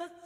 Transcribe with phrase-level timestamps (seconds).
[0.00, 0.18] السلام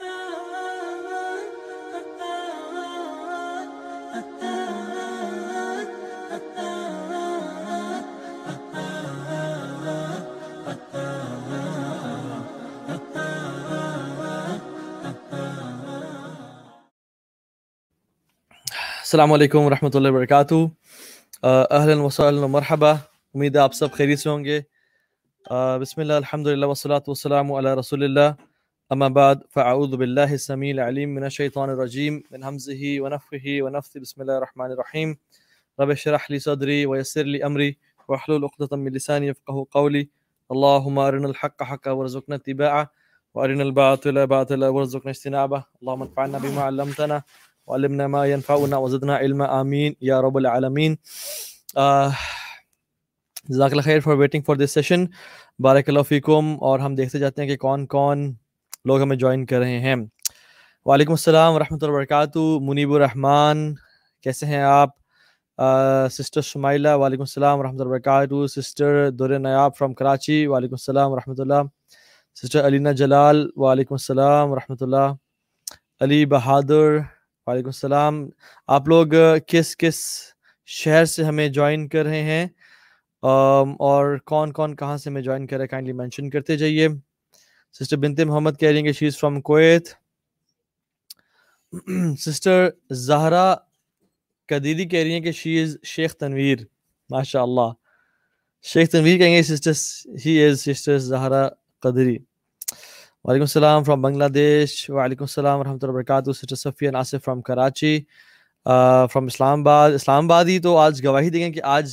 [19.32, 20.54] علیکم ورحمۃ اللہ وبرکاتہ۔
[21.42, 24.60] اہلا وسہلا مرحبا۔ امید ہے آپ سب خیریت سے ہوں گے۔
[25.80, 28.53] بسم اللہ الحمد للہ وصلاۃ والسلام علی رسول اللہ۔
[28.94, 34.00] اما بعد فاعوذ باللہ السمیع العلیم من الشیطان الرجیم من حمزه ونفخه ونفثه.
[34.02, 35.14] بسم اللہ الرحمن الرحیم
[35.78, 37.66] رب اشرح لي صدری ويسر لي امری
[38.08, 40.02] واحلل عقدة من لسانی يفقهوا قولی
[40.50, 42.84] اللهم ارنا الحق حقا وارزقنا اتباعه
[43.34, 45.60] وارنا الباطل باطلا وارزقنا اجتنابه.
[45.80, 47.18] اللهم انفعنا بما علمتنا،
[47.66, 49.50] وعلمنا ما ينفعنا، وزدنا علما.
[49.58, 50.96] آمین یا رب العالمین
[53.48, 55.04] جزاک اللہ خیر for waiting for this session
[55.68, 56.56] بارک اللہ فیکم.
[56.70, 58.32] اور ہم دیکھتے جاتے ہیں کہ کون کون
[58.84, 59.94] لوگ ہمیں جوائن کر رہے ہیں۔
[60.86, 63.74] وعلیکم السلام ورحمۃ اللہ وبرکاتہ۔ منیب الرحمٰن،
[64.24, 64.90] کیسے ہیں آپ؟
[66.12, 71.34] سسٹر شمائلہ، وعلیکم السلام ورحمۃ اللہ وبرکاتہ۔ سسٹر در نیاب فرام کراچی، وعلیکم السلام ورحمۃ
[71.38, 71.62] اللہ۔
[72.40, 75.12] سسٹر علینا جلال، وعلیکم السلام ورحمۃ اللہ۔
[76.00, 76.98] علی بہادر،
[77.46, 78.24] وعلیکم السلام۔
[78.66, 79.06] آپ لوگ
[79.46, 79.98] کس کس
[80.66, 82.46] شہر سے ہمیں جوائن کر رہے ہیں؟
[83.22, 86.88] اور کون کون کہاں سے ہمیں جوائن کر رہے ہیں؟ کائنڈلی مینشن کرتے جائیے۔
[87.80, 89.88] سسٹر بنت محمد کہہ رہی ہیں کہ she is from Kuwait
[92.20, 92.68] sister
[93.06, 93.54] Zahra
[94.48, 96.58] Qadiri کہہ رہی ہیں کہ شی از شیخ تنویر
[97.10, 97.72] ماشاء اللہ
[98.64, 99.72] شیخ تنویر کہیں گے sister
[100.26, 101.48] he is sister Zahra
[101.82, 102.16] Qadri
[103.24, 106.32] وعلیکم السلام فرام بنگلہ دیش وعلیکم السلام ورحمۃ اللہ وبرکاتہ.
[106.32, 107.98] Sister Safia Nasif from Karachi
[109.12, 109.24] from
[109.60, 109.90] Islamabad
[110.24, 111.92] Islamabad ہی تو آج گواہی دیں گے کہ آج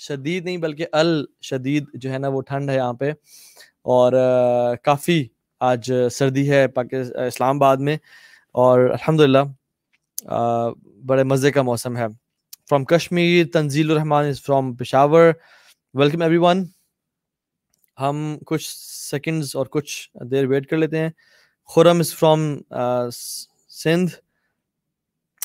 [0.00, 3.12] شدید نہیں بلکہ الشدید جو ہے نا وہ ٹھنڈ ہے یہاں پہ۔
[3.84, 4.12] اور
[4.76, 5.26] کافی
[5.60, 7.96] آج سردی ہے پاکستان اسلام آباد میں
[8.52, 9.38] اور الحمد للہ
[11.06, 12.06] بڑے مزے کا موسم ہے۔
[12.70, 15.32] From Kashmir Tanzeel ur-Rehman is from Peshawar
[15.94, 16.64] welcome everyone
[18.00, 21.10] ہم کچھ سیکنڈز اور کچھ دیر ویٹ کر لیتے ہیں۔
[21.74, 22.40] Khurram is from
[23.68, 24.10] Sindh.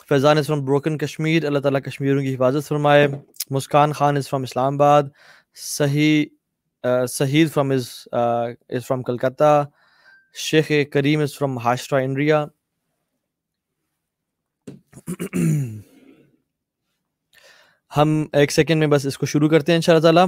[0.09, 3.07] Faizan is from broken Kashmir اللہ تعالیٰ کشمیروں کی حفاظت فرمائے۔
[3.51, 5.03] Muskan Khan is from Islamabad.
[5.55, 6.25] صحیح
[7.09, 7.89] سہید from is
[8.69, 9.65] is from Kolkata
[10.35, 12.45] Sheikh Karim is from ہاشٹرا India
[17.97, 20.25] ہم ایک سیکنڈ میں بس اس کو شروع کرتے ہیں ان شاء اللہ تعالیٰ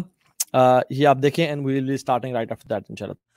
[0.90, 3.31] یہ آپ دیکھیں and we will be starting right after that ان شاء اللہ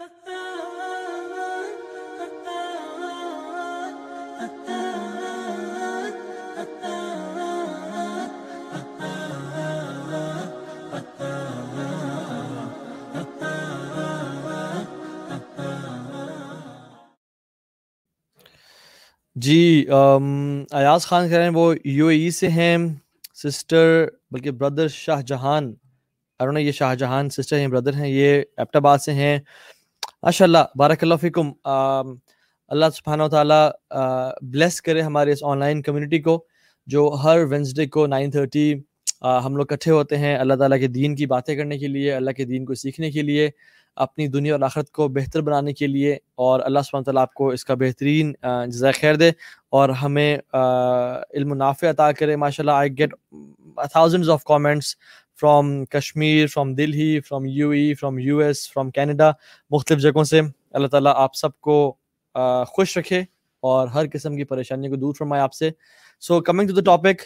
[19.45, 22.77] جی ایاز خان کہہ رہے ہیں، وہ یو اے ای سے ہیں،
[23.43, 25.73] سسٹر، بلکہ بردر شاہ جہان
[26.41, 29.39] ارون یہ شاہ جہان سسٹر ہیں بردر ہیں، یہ ایپٹ آباد سے ہیں۔
[30.23, 33.69] ماشاء اللہ بارک اللہ فکم اللہ سبحانہ و تعالیٰ
[34.43, 36.45] بلیس کرے ہمارے اس آن لائن کمیونٹی کو،
[36.89, 38.73] جو ہر وینسڈے کو نائن تھرٹی
[39.45, 42.31] ہم لوگ کٹھے ہوتے ہیں اللہ تعالیٰ کے دین کی باتیں کرنے کے لیے، اللہ
[42.37, 43.49] کے دین کو سیکھنے کے لیے۔
[43.97, 47.49] اپنی دنیا اور آخرت کو بہتر بنانے کے لیے اور اللہ سبحانہ تعالیٰ آپ کو
[47.49, 48.33] اس کا بہترین
[48.69, 49.31] جزائے خیر دے
[49.71, 53.15] اور ہمیں علم و نافع عطا کرے۔ ماشاء اللہ I get
[53.93, 54.95] thousands of comments
[55.41, 59.31] from Kashmir from Delhi from U E from U S from Canada
[59.71, 60.41] مختلف جگہوں سے۔
[60.73, 61.77] اللہ تعالیٰ آپ سب کو
[62.69, 63.21] خوش رکھے
[63.63, 65.71] اور ہر قسم کی پریشانی کو دور فرمائے آپ سے۔
[66.23, 67.23] So coming to the topic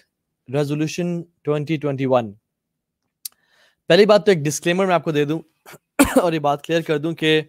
[0.49, 2.33] resolution twenty twenty one
[3.89, 5.41] پہلی بات تو ایک ڈسکلیمر میں آپ کو دے دوں۔
[6.23, 7.41] اور یہ بات کلیئر کر دوں کہ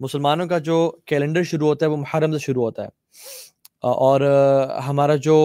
[0.00, 2.88] مسلمانوں کا جو کیلنڈر شروع ہوتا ہے وہ محرم سے شروع ہوتا ہے۔
[3.80, 4.20] اور
[4.88, 5.36] ہمارا جو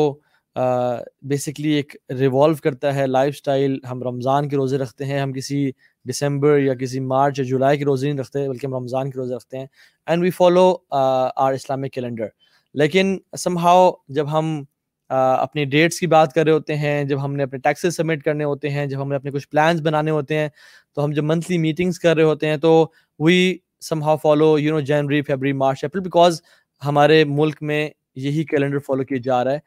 [1.21, 5.71] بیسکلی ایک ریوالو کرتا ہے لائف سٹائل ہم رمضان کے روزے رکھتے ہیں، ہم کسی
[6.05, 9.35] ڈسمبر یا کسی مارچ یا جولائی کے روزے نہیں رکھتے، بلکہ ہم رمضان کے روزے
[9.35, 9.65] رکھتے ہیں۔
[10.07, 12.27] And we follow our Islamic calendar
[12.75, 14.63] لیکن سم ہاؤ جب ہم
[15.11, 18.43] اپنی ڈیٹس کی بات کر رہے ہوتے ہیں، جب ہم نے اپنے ٹیکسز سبمٹ کرنے
[18.43, 20.49] ہوتے ہیں، جب ہم نے اپنے کچھ پلانس بنانے ہوتے ہیں،
[20.93, 23.57] تو ہم جب منتھلی میٹنگس کر رہے ہوتے ہیں، تو we
[24.03, 26.41] somehow follow you know January February March April because
[26.85, 29.59] ہمارے ملک میں یہی کیلنڈر فالو کیا جا رہا ہے۔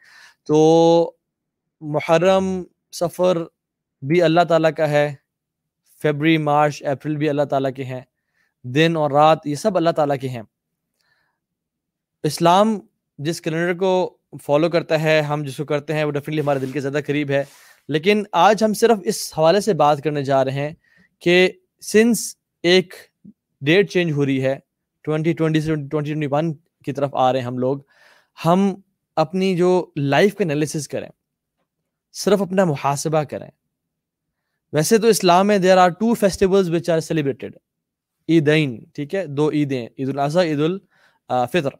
[0.44, 1.12] تو
[1.80, 3.38] محرم سفر
[4.02, 5.14] بھی اللہ تعالیٰ کا ہے
[6.02, 8.00] فیبری مارچ اپریل بھی اللہ تعالیٰ کے ہیں،
[8.62, 10.42] دن اور رات یہ سب اللہ تعالیٰ کے ہیں۔
[12.24, 12.78] اسلام
[13.18, 16.70] جس کیلنڈر کو فالو کرتا ہے، ہم جس کو کرتے ہیں، وہ ڈیفینیٹلی ہمارے دل
[16.70, 17.44] کے زیادہ قریب ہے۔
[17.88, 20.70] لیکن آج ہم صرف اس حوالے سے بات کرنے جا رہے ہیں
[21.20, 21.50] کہ
[21.82, 22.94] سنس ایک
[23.60, 24.58] ڈیٹ چینج ہو رہی ہے
[25.02, 26.54] ٹوینٹی ٹوینٹی سے ٹوینٹی ٹوینٹی ون
[26.84, 27.78] کی طرف آ رہے ہیں ہم لوگ۔
[28.44, 28.74] ہم
[29.16, 31.08] اپنی جو لائف کا انالیسس کریں،
[32.12, 33.50] صرف اپنا محاسبہ کریں۔
[34.72, 37.56] ویسے تو اسلام میں there are two festivals which are celebrated
[38.28, 41.70] عیدین ٹھیک ہے، دو عیدیں، عید الاضحیٰ، عید الفطر۔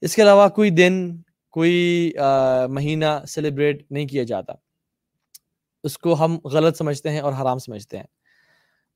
[0.00, 1.16] اس کے علاوہ کوئی دن
[1.52, 2.12] کوئی
[2.68, 4.52] مہینہ سیلیبریٹ نہیں کیا جاتا۔
[5.82, 8.04] اس کو ہم غلط سمجھتے ہیں اور حرام سمجھتے ہیں۔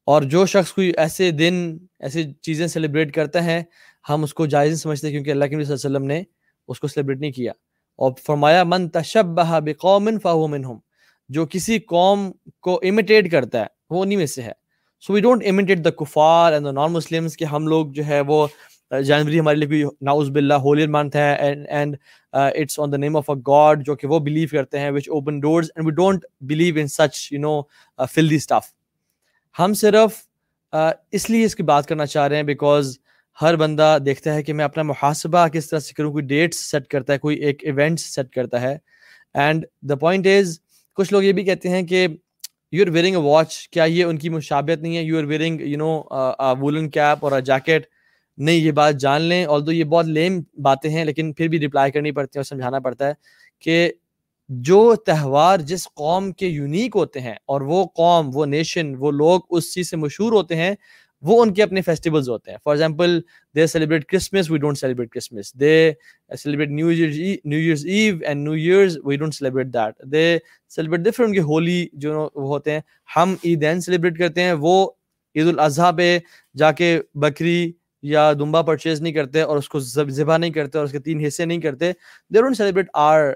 [0.04, 3.62] اور جو شخص کوئی ایسے دن، ایسی چیزیں سیلیبریٹ کرتا ہے،
[4.08, 6.22] ہم اس کو جائز سمجھتے ہیں کیونکہ اللہ کے صلی اللہ علیہ وسلم نے
[6.68, 7.52] اس کو سیلیبریٹ نہیں کیا۔
[7.96, 10.78] اور فرمایا، من تشبہ بقوم فہو منہم
[11.28, 14.52] جو کسی قوم کو امیٹیٹ کرتا ہے، وہ انہی میں سے ہے۔
[15.00, 18.20] سو وی ڈونٹ امیٹیٹ دا کفار اینڈ دا نان مسلمس کہ ہم لوگ جو ہے
[18.20, 18.46] وہ
[18.90, 21.96] جنوری ہمارے لیے کوئی ناؤز باللہ ہولیر منتھ ہے and
[22.32, 25.40] it's on the name of a god جو کہ وہ بلیو کرتے ہیں which open
[25.40, 27.60] doors and we don't believe in such you know
[28.10, 28.72] full the stuff
[29.56, 30.22] ہم صرف
[31.12, 32.96] اس لیے اس کی بات کرنا چاہ رہے ہیں بیکاز
[33.38, 36.86] ہر بندہ دیکھتا ہے کہ میں اپنا محاسبہ کس طرح سے کروں، کوئی ڈیٹس سیٹ
[36.88, 38.76] کرتا ہے، کوئی ایک ایونٹ سیٹ کرتا ہے.
[39.34, 40.58] اینڈ دا پوائنٹ از
[40.98, 42.06] کچھ لوگ یہ بھی کہتے ہیں کہ
[42.72, 45.60] you are wearing a watch کیا یہ ان کی مشابت نہیں ہے؟ You are wearing
[45.60, 45.92] you know
[46.60, 47.86] woollen cap اور جیکٹ
[48.38, 51.60] نہیں، یہ بات جان لیں۔ اور دو یہ بہت لیم باتیں ہیں، لیکن پھر بھی
[51.66, 53.12] رپلائی کرنی پڑتی ہے اور سمجھانا پڑتا ہے
[53.60, 53.92] کہ
[54.48, 59.40] جو تہوار جس قوم کے یونیک ہوتے ہیں اور وہ قوم، وہ نیشن وہ لوگ
[59.50, 60.74] اس چیز سے مشہور ہوتے ہیں،
[61.22, 63.20] وہ ان کے اپنے فیسٹیولز ہوتے ہیں۔ For example
[63.56, 65.92] they celebrate Christmas we don't celebrate Christmas they
[66.38, 71.00] celebrate new year new year's eve and new year's we don't celebrate that they celebrate
[71.00, 72.80] different کے ہولی جو وہ ہوتے ہیں،
[73.16, 74.90] ہم عیدین سیلیبریٹ کرتے ہیں، وہ
[75.34, 76.18] عید الاضحیٰ پہ
[76.56, 77.72] جا کے بکری
[78.06, 81.24] یا دمبا پرچیز نہیں کرتے اور اس کو ذبح نہیں کرتے اور اس کے تین
[81.26, 81.92] حصے نہیں کرتے
[82.34, 83.32] they don't celebrate our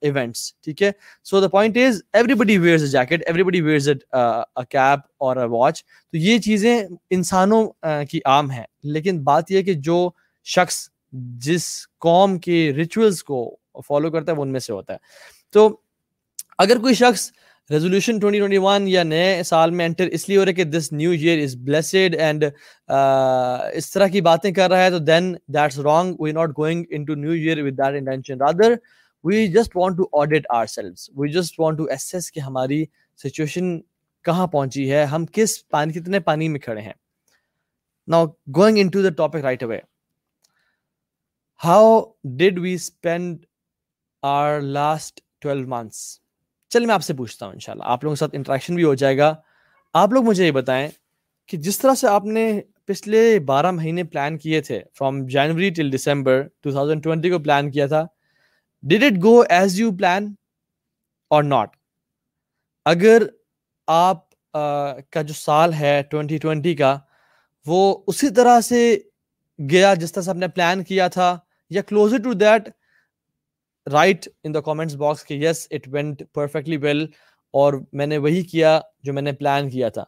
[0.00, 0.90] events ٹھیک ہے؟
[1.24, 2.02] So the point is
[2.34, 7.68] everybody wears a jacket everybody wears a cap اور اے واچ تو یہ چیزیں انسانوں
[7.86, 10.10] uh, کی عام ہیں۔ لیکن بات یہ کہ جو
[10.44, 11.66] شخص جس
[12.00, 13.56] قوم کے ریچولس کو
[13.86, 14.98] فالو کرتا ہے وہ ان میں سے ہوتا ہے۔
[15.52, 15.80] تو
[16.58, 17.30] اگر کوئی شخص
[17.70, 21.10] ریزولوشن 2021 یا نئے سال میں انٹر اس لیے ہو رہا ہے کہ this new
[21.10, 22.44] year is blessed and
[23.74, 27.04] اس طرح کی باتیں کر رہا ہے تو then that's wrong we not going in
[27.04, 28.72] to new year with that intention rather
[29.24, 32.84] we just want to audit our selves we just want to assess کہ ہماری
[33.18, 33.78] situation
[34.24, 36.92] کہاں پہنچی ہے، ہم کس پانی، کتنے پانی میں کھڑے ہیں۔
[38.08, 38.26] Now
[38.56, 39.78] going in to the topic right away
[41.60, 42.00] how
[42.38, 43.44] did we spend
[44.22, 46.18] our last twelve months
[46.72, 49.16] چل میں آپ سے پوچھتا ہوں انشاءاللہ، آپ لوگوں کے ساتھ انٹریکشن بھی ہو جائے
[49.18, 49.34] گا۔
[49.94, 50.88] آپ لوگ مجھے یہ بتائیں
[51.48, 55.92] کہ جس طرح سے آپ نے پچھلے بارہ مہینے پلان کیے تھے from January till
[55.92, 58.04] December two thousand twenty کو پلان کیا تھا
[58.84, 60.32] did it go as you plan
[61.30, 61.76] اور ناٹ
[62.86, 63.22] اگر
[63.88, 64.28] آپ
[65.12, 66.96] کا جو سال ہے ٹوینٹی ٹوینٹی کا،
[67.66, 68.98] وہ اسی طرح سے
[69.58, 71.36] گیا جس طرح سے آپ نے پلان کیا تھا
[71.70, 72.68] یا closer to that
[73.86, 77.06] right in the comments box کہ yes it went perfectly well
[77.54, 80.04] اور میں نے وہی کیا جو میں نے پلان کیا تھا۔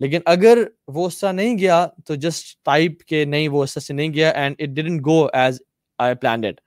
[0.00, 0.58] لیکن اگر
[0.88, 4.14] وہ اس طرح نہیں گیا تو جسٹ ٹائپ کہ نہیں، وہ اس طرح سے نہیں
[4.14, 5.60] گیا and it didn't go as
[5.98, 6.60] I planned it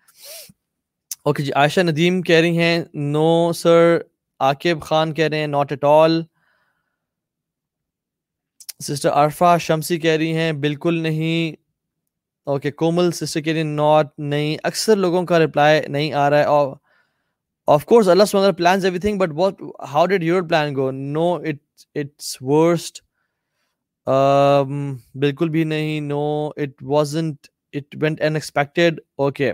[1.26, 3.98] okay جی عائشہ ندیم کہہ رہی ہیں نو سر
[4.40, 6.22] عاقب خان کہہ رہے ہیں not at all
[8.80, 11.63] sister Arfa Shamsi کہہ رہی ہیں، بالکل نہیں۔
[12.48, 16.72] اوکے کومل سسٹر کے لیے ناٹ نہیں اکثر لوگوں کا رپلائی نہیں آ رہا ہے
[17.68, 21.86] آف کورس اللہ سمندر plans everything but what how did your plan go no it
[21.96, 23.02] it's worst
[25.16, 29.52] بالکل بھی نہیں no it wasn't it went in expected okay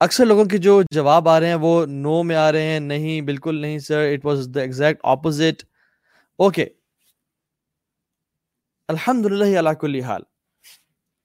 [0.00, 3.20] اکثر لوگوں کے جو جواب آ رہے ہیں وہ نو میں آ رہے ہیں نہیں
[3.20, 5.62] بالکل نہیں sir it was the exact opposite
[6.38, 6.66] okay
[8.88, 10.22] الحمد للہ اللہ کل حال۔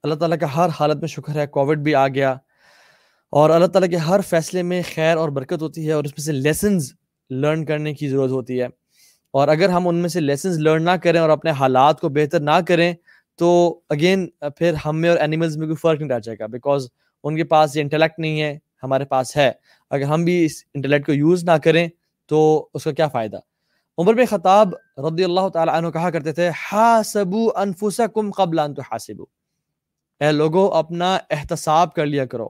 [0.04, 2.32] اللہ تعالیٰ کا ہر حالت میں شکر ہے کووڈ بھی آ گیا
[3.32, 6.26] اور اللہ تعالیٰ کے ہر فیصلے میں خیر اور برکت ہوتی ہے اور اس میں
[6.26, 6.94] سے لیسنز
[7.30, 8.66] لرن کرنے کی ضرورت ہوتی ہے۔
[9.34, 12.40] اور اگر ہم ان میں سے لیسنز لرن نہ کریں اور اپنے حالات کو بہتر
[12.40, 12.94] نہ کریں
[13.38, 16.88] تو اگین پھر ہم میں اور اینیملز میں کوئی فرق نہیں رہ جائے گا بیکاز
[17.24, 19.52] ان کے پاس یہ انٹلیکٹ نہیں ہے، ہمارے پاس ہے۔
[19.90, 21.88] اگر ہم بھی اس انٹلیکٹ کو یوز نہ کریں
[22.28, 23.38] تو اس کا کیا فائدہ؟
[23.98, 29.26] عمر بن خطاب رضی اللہ تعالی عنہ کہا کرتے تھے، حاسبو انفسکم قبل ان تحاسبو.
[30.20, 32.48] اے لوگو، اپنا احتساب کر لیا کرو۔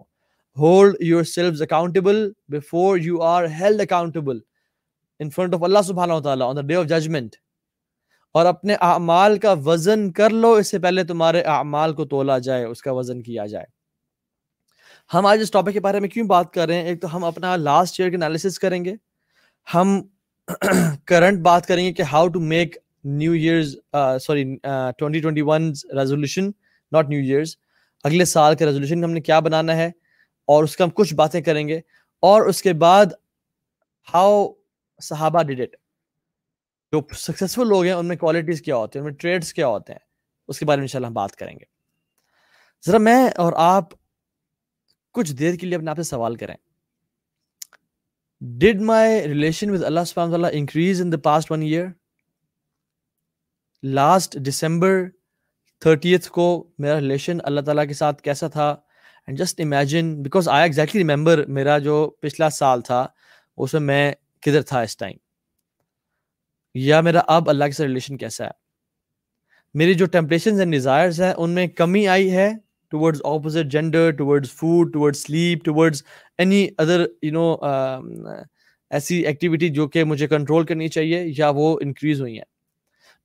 [0.57, 4.39] Hold yourself accountable before you are held accountable
[5.19, 7.36] in front of اللہ سبحانہ وتعالی on the day of judgement
[8.31, 12.65] اور اپنے اعمال کا وزن کر لو، اس سے پہلے تمہارے اعمال کو تولا جائے،
[12.65, 13.65] اس کا وزن کیا جائے۔
[15.13, 17.24] ہم آج اس ٹاپک کے بارے میں کیوں بات کر رہے ہیں؟ ایک تو ہم
[17.24, 18.95] اپنا لاسٹ ایئر کے انالیسس کریں گے۔
[19.74, 20.01] ہم
[21.05, 23.75] کرنٹ بات کریں گے کہ how to make new years
[24.22, 24.43] sorry
[24.98, 26.50] twenty twenty one resolution
[26.91, 27.55] not new years
[28.03, 29.88] اگلے سال کے ریزولوشن ہم نے کیا بنانا ہے
[30.48, 31.79] اور اس کا ہم کچھ باتیں کریں گے
[32.24, 33.05] اور اس کے بعد
[34.08, 34.48] ہاؤ
[35.01, 35.75] صحابہ ڈیڈ اٹ
[36.93, 39.93] جو سکسیزفل لوگ ہیں ان میں کوالٹیز کیا ہوتے ہیں، ان میں ٹریڈس کیا ہوتے
[39.93, 40.00] ہیں،
[40.50, 41.65] اس کے بارے میں انشاءاللہ ہم بات کریں گے۔
[42.84, 43.93] ذرا میں اور آپ
[45.15, 46.55] کچھ دیر کے لیے اپنے آپ سے سوال کریں۔
[48.41, 51.88] ڈڈ مائی ریلیشن ود اللہ سبحانہ تعالیٰ increase in the past one year
[53.83, 55.03] last December
[55.81, 56.48] thirtieth کو
[56.79, 58.69] میرا ریلیشن اللہ تعالیٰ کے ساتھ کیسا تھا
[59.27, 63.05] and just imagine because I exactly remember میرا جو پچھلا سال تھا
[63.57, 65.17] اس میں میں کدھر تھا اس ٹائم
[66.75, 68.50] یا میرا اب اللہ کے ساتھ ریلیشن کیسا ہے
[69.75, 72.50] میری جو ٹیمپریشنز اینڈ ڈیزائرز ہیں ان میں کمی آئی ہے
[72.91, 76.03] towards opposite gender towards food towards sleep towards
[76.39, 77.53] any other you know
[78.91, 82.45] ایسی ایکٹیویٹی جو کہ مجھے کنٹرول کرنی چاہیے یا وہ انکریز ہوئی ہیں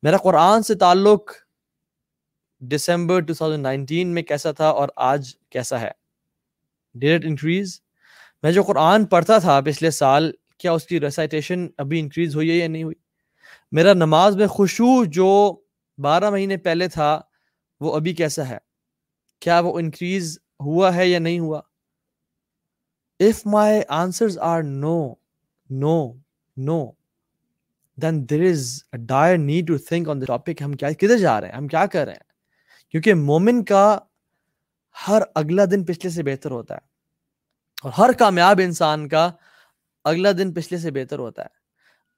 [0.02, 1.32] میرا قرآن سے تعلق
[2.62, 5.90] ڈسمبر 2019 میں کیسا تھا اور آج کیسا ہے
[6.94, 7.80] ڈیٹ انکریز
[8.42, 12.56] میں جو قرآن پڑھتا تھا پچھلے سال کیا اس کی ریسائٹیشن ابھی انکریز ہوئی ہے
[12.56, 12.94] یا نہیں ہوئی
[13.73, 15.30] میرا نماز میں خوشبو جو
[15.99, 17.20] بارہ مہینے پہلے تھا
[17.80, 18.58] وہ ابھی کیسا ہے
[19.40, 21.61] کیا وہ انکریز ہوا ہے یا نہیں ہوا؟
[23.21, 25.14] If my answer are no
[25.71, 26.12] no
[26.57, 26.90] no
[28.02, 31.49] then there is dire need to think on the topic ہم کیا کدھر جا رہے
[31.49, 32.26] ہیں؟ ہم کیا کر رہے ہیں؟
[32.90, 33.99] کیونکہ مومن کا
[35.09, 36.81] ہر اگلا دن پچھلے سے بہتر ہوتا ہے
[37.83, 39.31] اور ہر کامیاب انسان کا
[40.05, 41.49] اگلا دن پچھلے سے بہتر ہوتا ہے۔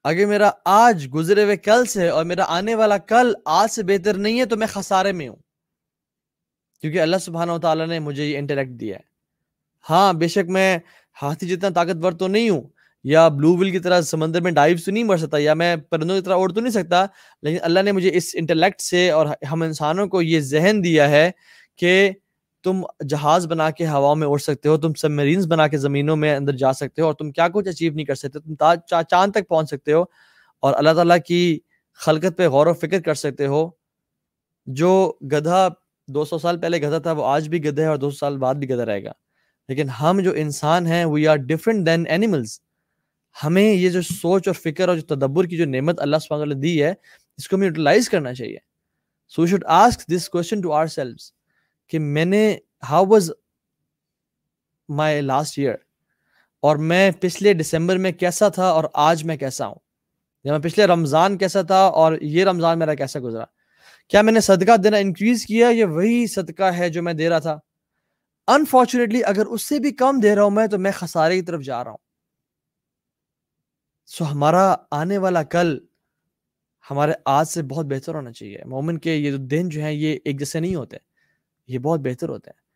[0.03, 4.17] اگر میرا آج گزرے ہوئے کل سے اور میرا آنے والا کل آج سے بہتر
[4.17, 5.35] نہیں ہے تو میں خسارے میں ہوں۔
[6.83, 9.01] کیونکہ اللہ سبحانہ و تعالیٰ نے مجھے یہ انٹلیکٹ دیا ہے۔
[9.85, 10.77] ہاں بے شک میں
[11.17, 12.61] ہاتھی جتنا طاقتور تو نہیں ہوں،
[13.05, 16.15] یا بلو ول کی طرح سمندر میں ڈائیو تو نہیں مر سکتا، یا میں پرندوں
[16.15, 17.05] کی طرح اڑ تو نہیں سکتا،
[17.43, 21.29] لیکن اللہ نے مجھے اس انٹلیکٹ سے اور ہم انسانوں کو یہ ذہن دیا ہے
[21.79, 22.11] کہ
[22.65, 26.15] تم جہاز بنا کے ہواؤں میں اڑ سکتے ہو، تم سب مرینز بنا کے زمینوں
[26.15, 28.55] میں اندر جا سکتے ہو اور تم کیا کچھ اچیو نہیں کر سکتے، تم
[29.09, 30.03] چاند تک پہنچ سکتے ہو
[30.63, 31.59] اور اللہ تعالیٰ کی
[31.99, 33.69] خلقت پہ غور و فکر کر سکتے ہو،
[34.67, 34.91] جو
[35.31, 35.67] گدھا
[36.09, 38.37] دو سو سال پہلے گدھا تھا، وہ آج بھی گدھا ہے اور دو سو سال
[38.37, 39.11] بعد بھی گدھا رہے گا۔
[39.67, 42.59] لیکن ہم جو انسان ہیں we are different than animals
[43.43, 46.59] ہمیں یہ جو سوچ اور فکر اور جو تدبر کی جو نعمت اللہ سبحانہ نے
[46.59, 46.93] دی ہے،
[47.37, 48.57] اس کو ہمیں یوٹیلائز کرنا چاہیے۔
[49.27, 51.31] So should ask this question to ourselves
[51.87, 52.57] کہ میں نے
[52.89, 53.31] how was
[54.89, 55.75] my last year
[56.59, 59.75] اور میں پچھلے دسمبر میں کیسا تھا اور آج میں کیسا ہوں؟
[60.43, 63.43] یا میں پچھلے رمضان کیسا تھا اور یہ رمضان میرا کیسا گزرا؟
[64.09, 67.39] کیا میں نے صدقہ دینا انکریز کیا؟ یہ وہی صدقہ ہے جو میں دے رہا
[67.39, 67.59] تھا۔
[68.47, 71.61] انفارچونیٹلی اگر اس سے بھی کم دے رہا ہوں میں تو میں خسارے کی طرف
[71.61, 71.97] جا رہا ہوں۔
[74.05, 75.79] سو ہمارا آنے والا کل
[76.91, 80.39] ہمارے آج سے بہت بہتر ہونا چاہیے۔ مومن کے یہ دن جو ہیں یہ ایک
[80.39, 80.97] جیسے نہیں ہوتے۔
[81.67, 82.69] یہ بہت بہتر ہوتے ہیں۔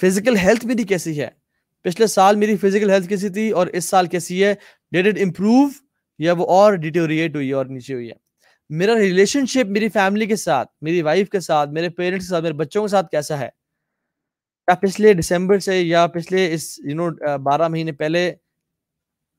[0.00, 1.28] فزیکل ہیلتھ میری کیسی ہے؟
[1.82, 4.54] پچھلے سال میری فزیکل ہیلتھ کیسی تھی اور اس سال کیسی ہے؟
[4.92, 5.68] ڈیٹ اٹ امپروو
[6.18, 8.31] یا وہ اور ڈیٹوریٹ ہوئی ہے اور نیچے ہوئی ہے؟
[8.70, 12.42] میرا ریلیشن شپ میری فیملی کے ساتھ، میری وائف کے ساتھ، میرے پیرنٹس کے ساتھ،
[12.42, 13.48] میرے بچوں کے ساتھ کیسا ہے؟
[14.66, 18.34] کیا پچھلے دسمبر سے یا پچھلے اس یو نو بارہ مہینے پہلے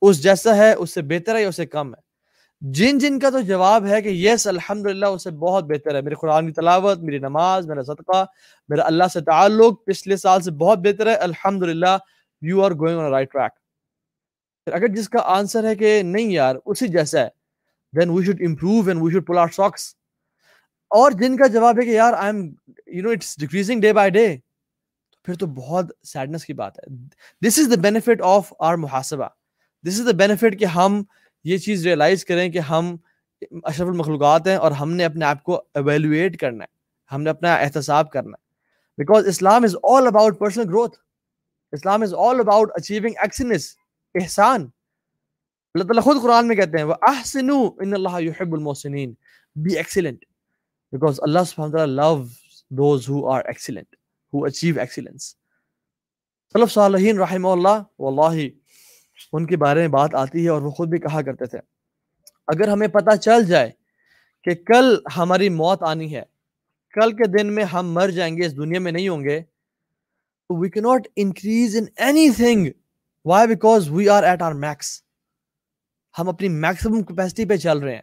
[0.02, 2.02] اس جیسا ہے، اس سے بہتر ہے یا اس سے کم ہے؟
[2.62, 6.02] جن جن کا تو جواب ہے کہ یس الحمد للہ اس سے بہت بہتر ہے۔
[6.02, 8.26] میرے قرآن کی تلاوت، میری نماز، میرا صدقہ،
[8.70, 11.98] میرا اللہ سے تعلق پچھلے سال سے بہت بہتر ہے۔ الحمد للہ
[12.42, 13.52] you are going on right track
[14.68, 17.30] اگر جس کا آنسر ہے کہ نہیں یار، اسی جیسا ہے۔
[17.94, 19.94] Then we should improve and we should pull our socks
[20.92, 22.46] اور جن کا جواب ہے کہ یار I am
[22.88, 24.26] you know it's decreasing day by day
[25.26, 26.96] پھر تو بہت سیڈنس کی بات ہے.
[27.48, 29.28] This is the benefit of our محاسبہ.
[29.84, 31.02] دس از دا بینیفٹ کہ ہم
[31.46, 32.96] یہ چیز ریئلائز کریں کہ ہم
[33.64, 36.72] اشرف المخلوقات ہیں اور ہم نے اپنے آپ کو ایویلویٹ کرنا ہے.
[37.12, 38.42] ہم نے اپنا احتساب کرنا ہے.
[38.98, 40.98] Because Islam is all about personal growth
[41.74, 43.76] Islam is all about achieving excellence
[44.16, 44.68] احسان.
[45.76, 49.14] اللہ تعالیٰ خود قرآن میں کہتے ہیں وہ احسنو ان اللہ یحب المحسنین
[49.56, 50.26] بی ایکسیلنٹ
[50.94, 52.24] بیکاز اللہ سبحانہ وتعالی love
[52.72, 53.96] those who are excellent
[54.34, 55.36] who achieve excellence
[56.56, 58.48] صلف صالحین رحمہ اللہ، واللہ
[59.34, 61.60] ان کے بارے میں بات آتی ہے اور وہ خود بھی کہا کرتے تھے۔
[62.48, 63.70] اگر ہمیں پتہ چل جائے
[64.44, 66.24] کہ کل ہماری موت آنی ہے،
[66.94, 70.60] کل کے دن میں ہم مر جائیں گے، اس دنیا میں نہیں ہوں گے، تو
[70.60, 71.86] وی کی not increase in
[72.30, 72.68] anything
[73.26, 75.03] why because we are at our max
[76.20, 78.02] ہم اپنی میکسیمم کیپیسٹی پہ چل رہے ہیں۔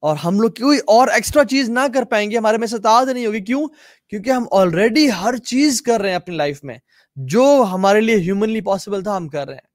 [0.00, 3.26] اور ہم لوگ کوئی اور ایکسٹرا چیز نہ کر پائیں گے، ہمارے میں ستاد نہیں
[3.26, 3.68] ہوگی۔ کیوں؟
[4.08, 6.78] کیونکہ ہم آلریڈی ہر چیز کر رہے ہیں اپنی لائف میں،
[7.16, 9.72] جو ہمارے لیے ہیومنلی پاسبل تھا ہم کر رہے ہیں۔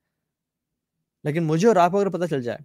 [1.24, 2.57] لیکن مجھے اور آپ کو اگر پتہ چل جائے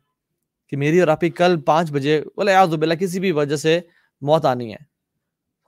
[0.69, 3.81] کہ میری اور آپ کی کل پانچ بجے بولے یاد بلا کسی بھی وجہ سے
[4.21, 4.78] موت آنی ہے،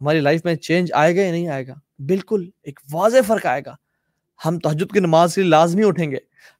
[0.00, 3.62] ہماری لائف میں چینج آئے گا یا نہیں آئے گا؟ بالکل، ایک واضح فرق آئے
[3.66, 3.76] گا۔
[4.46, 6.16] ہم تحجد کی نماز کے لیے لازمی اٹھیں گے۔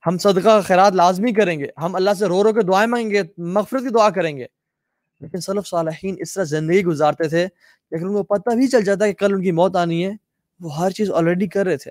[0.07, 3.23] ہم صدقہ خیرات لازمی کریں گے۔ ہم اللہ سے رو رو کے دعائیں مانگیں گے،
[3.39, 4.47] مغفرت کی دعا کریں گے۔
[5.21, 7.49] لیکن صلف صالحین اس طرح زندگی گزارتے تھے
[7.91, 10.13] کہ ان کو پتہ بھی چل جاتا کہ کل ان کی موت آنی ہے،
[10.61, 11.91] وہ ہر چیز آلریڈی کر رہے تھے۔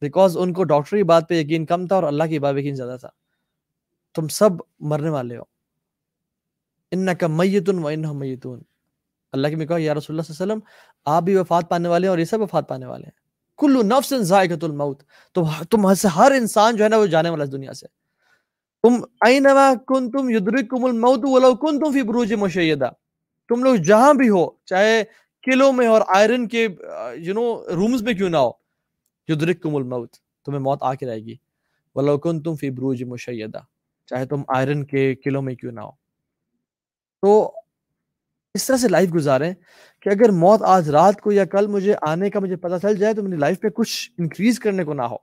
[0.00, 2.74] بیکاز ان کو ڈاکٹر کی بات پہ یقین کم تھا اور اللہ کی بات یقین
[2.74, 3.08] زیادہ تھا۔
[4.14, 5.42] تم سب مرنے والے ہو۔
[6.90, 8.62] ان کا میتن و ان میتون۔
[9.32, 11.88] اللہ کی میں کہا، یا رسول اللہ صلی اللہ علیہ وسلم، آپ بھی وفات پانے
[11.88, 13.17] والے ہیں اور یہ سب وفات پانے والے ہیں۔
[13.58, 15.86] کلو نفس ذائقۃ الموت۔ تو تم
[16.16, 17.86] ہر انسان جو ہے نا وہ جانے والا اس دنیا سے۔
[18.82, 22.90] تم اینما کنتم یدرککم الموت ولو کنتم فی بروج مشیدہ۔
[23.48, 25.04] تم لوگ جہاں بھی ہو، چاہے
[25.42, 26.68] قلعوں میں اور آئرن کے
[27.16, 28.50] یو نو رومز میں کیوں نہ ہو،
[29.28, 30.12] یدرککم الموت،
[30.44, 31.34] تمہیں موت آ کے رہے گی۔
[31.94, 33.58] ولو کنتم فی بروج مشیدہ۔
[34.06, 35.90] چاہے تم آئرن کے قلعوں میں کیوں نہ ہو۔
[37.22, 37.52] تو
[38.54, 39.54] اس طرح سے لائف گزاریں
[40.00, 43.14] کہ اگر موت آج رات کو یا کل مجھے آنے کا مجھے پتہ چل جائے
[43.14, 45.16] تو میری لائف پہ کچھ انکریز کرنے کو نہ ہو۔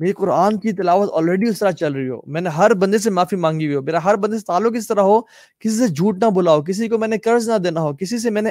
[0.00, 3.10] میری قرآن کی تلاوت آلریڈی اس طرح چل رہی ہو۔ میں نے ہر بندے سے
[3.10, 5.20] معافی مانگی ہوئی ہو۔ میرا ہر بندے سے تعلق اس طرح ہو،
[5.58, 8.30] کسی سے جھوٹ نہ بلاؤ کسی کو میں نے قرض نہ دینا ہو، کسی سے
[8.30, 8.50] میں نے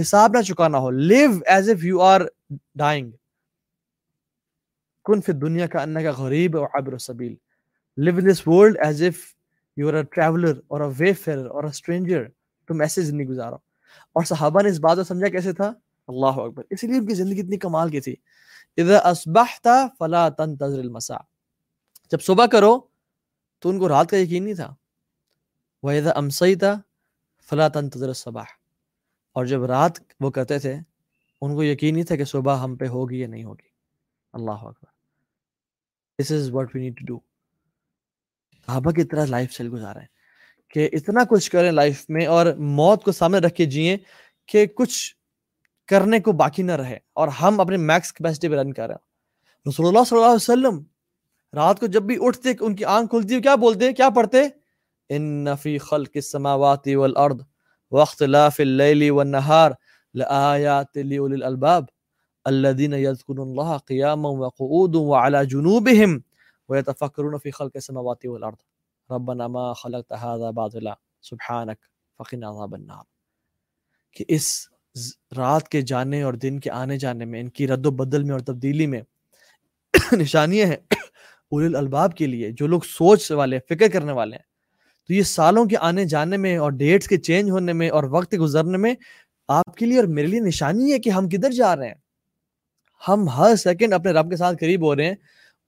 [0.00, 2.20] حساب نہ چکانا ہو۔ Live as if you are
[2.74, 3.10] dying
[5.04, 7.34] کن فی دنیا کا ان کا غریب اور عبر سبیل۔
[7.96, 9.34] Live in this world as if
[9.76, 12.24] you are a traveller اور اے وے فیئر اور اے اسٹرینجر
[12.68, 13.54] تم ایسے زندگی گزارو
[14.12, 15.72] اور صحابہ نے اس بات کو سمجھا کیسے تھا؟
[16.08, 18.16] اللہ اکبر۔ اسی لیے ان کی زندگی اتنی کمال کی تھی۔
[18.76, 21.20] اذا اصبحت فلا تنتظر المساء۔
[22.10, 22.80] جب صبح کرو
[23.58, 24.74] تو ان کو رات کا یقین نہیں تھا۔
[25.82, 26.66] وَإِذَا أَمْسَيْتَ
[27.50, 28.46] فَلَا تَنْتَظِرَ الصَّبَاحِ۔
[29.32, 30.74] اور جب رات وہ کرتے تھے،
[31.40, 33.68] ان کو یقین نہیں تھا کہ صبح ہم پہ ہوگی یا نہیں ہوگی۔
[34.32, 34.98] اللہ اکبر۔
[36.22, 37.20] This is what we need to do
[38.66, 40.06] صحابہ کی طرح لائف سٹائل گزاریں
[40.74, 42.46] کہ اتنا کچھ کریں لائف میں اور
[42.76, 43.96] موت کو سامنے رکھ کے جئیں
[44.48, 44.98] کہ کچھ
[45.88, 49.68] کرنے کو باقی نہ رہے اور ہم اپنے میکس کیپیسٹی پہ رن کر رہے ہیں
[49.68, 50.78] رسول اللہ صلی اللہ علیہ وسلم
[51.54, 54.42] رات کو جب بھی اٹھتے ان کی آنکھ کھلتی کیا بولتے کیا پڑھتے؟
[55.10, 57.40] ان فی خلق السماوات والارض
[57.92, 59.70] واختلاف اللیل والنہار
[60.14, 61.84] لآیات لیول الالباب
[62.46, 66.22] الذين يذكرون الله قياما وقعودا وعلى جنوبهم
[66.68, 68.56] ويتفكرون في خلق السماوات والارض
[69.10, 71.78] ربنا ما خلقت هذا باطلا، سبحانك،
[72.18, 73.02] فقنا عذاب النار.
[74.12, 74.68] کہ اس
[75.36, 78.32] رات کے جانے اور دن کے آنے جانے میں، ان کی رد و بدل میں
[78.32, 79.02] اور تبدیلی میں
[80.12, 80.76] نشانیاں ہیں
[81.50, 84.42] اول الالباب کے لیے، جو لوگ سوچ والے، فکر کرنے والے ہیں.
[85.06, 88.34] تو یہ سالوں کے آنے جانے میں اور ڈیٹس کے چینج ہونے میں اور وقت
[88.40, 88.94] گزرنے میں
[89.48, 91.94] آپ کے لیے اور میرے لیے نشانی ہے کہ ہم کدھر جا رہے ہیں.
[93.08, 95.14] ہم ہر سیکنڈ اپنے رب کے ساتھ قریب ہو رہے ہیں.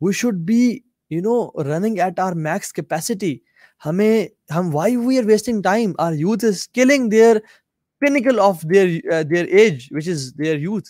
[0.00, 0.79] We should be
[1.11, 3.37] you know running at our max capacity
[3.83, 7.37] ہمیں، ہم why we are wasting time our youth is killing their
[8.03, 10.88] pinnacle of their their age which is their youth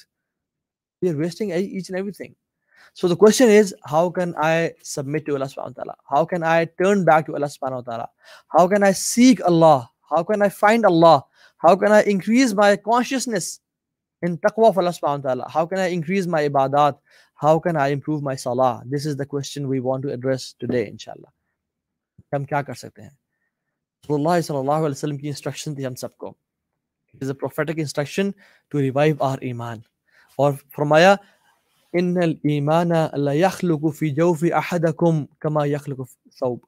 [1.03, 2.33] we are wasting age and everything
[2.99, 6.65] so the question is how can I submit to Allah سبحانہ تعالیٰ how can I
[6.79, 8.07] turn back to Allah سبحانہ تعالیٰ
[8.55, 9.79] how can I seek Allah
[10.11, 11.19] how can I find Allah
[11.63, 13.59] how can I increase my consciousness
[14.23, 16.95] in تقوا فلس پاؤن تعالیٰ how can I increase my عبادات
[17.43, 17.59] increase my ibadat?
[17.59, 18.83] How can I improve my salah?
[18.87, 21.33] This is the question we want to address today, inshallah.
[22.35, 23.11] ہم کیا کر سکتے ہیں
[24.05, 26.35] رسول اللہ صلی اللہ علیہ وسلم کی انسٹرکشن تھی ہم سب کو
[27.15, 28.33] It is a prophetic instruction
[28.71, 29.79] to revive our ایمان
[30.37, 31.15] اور فرمایا
[31.95, 36.09] ان الایمان لا يخلق في جوف احدكم كما يخلق
[36.41, 36.59] ثوب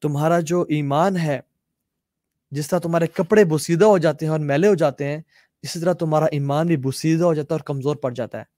[0.00, 1.40] تمہارا جو ایمان ہے
[2.50, 5.20] جس طرح تمہارے کپڑے بسیدہ ہو جاتے ہیں اور میلے ہو جاتے ہیں
[5.62, 8.57] اسی طرح تمہارا ایمان بھی بسیدہ ہو جاتا ہے اور کمزور پڑ جاتا ہے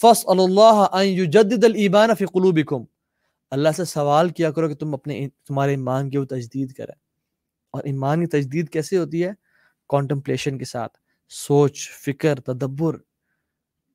[0.00, 2.12] فَاسْأَلُ اللَّهَ أَن يُجَدِّدَ الْإِيمَانَ
[3.50, 6.94] اللہ سے سوال کیا کرو کہ تم اپنے تمہارے ایمان کی وہ تجدید کریں۔
[7.70, 9.32] اور ایمان کی تجدید کیسے ہوتی ہے؟
[9.88, 12.96] کانٹمپلیشن کے ساتھ۔ سوچ، فکر، تدبر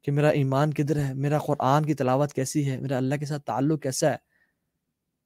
[0.01, 3.43] کہ میرا ایمان کدھر ہے؟ میرا قرآن کی تلاوت کیسی ہے؟ میرا اللہ کے ساتھ
[3.43, 4.15] تعلق کیسا ہے؟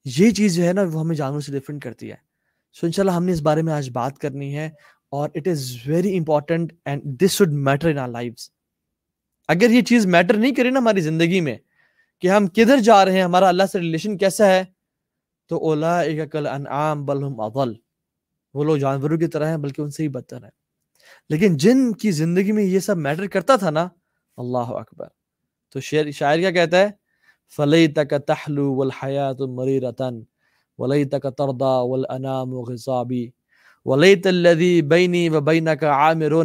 [0.06, 2.32] یہ چیز جو ہے نا، وہ ہمیں جانوروں سے ڈفرینٹ کرتی ہے۔
[2.74, 4.70] سو ان ہم نے اس بارے میں آج بات کرنی ہے
[5.10, 8.34] اور it is very important and this should matter in our life
[9.52, 11.58] اگر یہ چیز میٹر نہیں کرے نا ہماری زندگی میں
[12.20, 14.64] کہ ہم کدھر جا رہے ہیں، ہمارا اللہ سے ریلیشن کیسا ہے،
[15.48, 17.74] تو اولا کل انعام بلہم اضل۔
[18.54, 20.52] وہ لوگ جانوروں کی طرح ہیں، بلکہ ان سے ہی بدتر ہیں۔
[21.30, 23.88] لیکن جن کی زندگی میں یہ سب میٹر کرتا تھا نا،
[24.38, 25.08] اللہ اکبر۔
[25.74, 26.90] تو شعر شاعر کیا کہتا ہے؟
[27.56, 30.22] فلئی تک تحلو والحیات مریرتن
[30.78, 33.30] ولی تک تردا والانام غصابی
[33.86, 36.44] ولیت الذی بینی و بینک عامر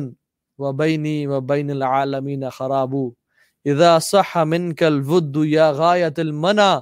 [0.59, 3.11] و بینی و بین العالمین خرابو
[3.65, 6.81] اذا صح منك الود یا غایت المنا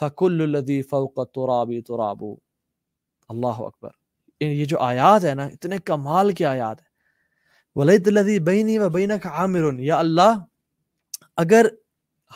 [0.00, 2.22] فکل الذی فوق التراب تراب.
[3.28, 3.90] اللہ اکبر
[4.40, 6.92] یہ جو آیات ہے نا اتنے کمال کی آیات ہیں
[7.76, 9.72] ولیت الذی بینی و بینک عامر.
[9.78, 10.38] یا اللہ
[11.36, 11.66] اگر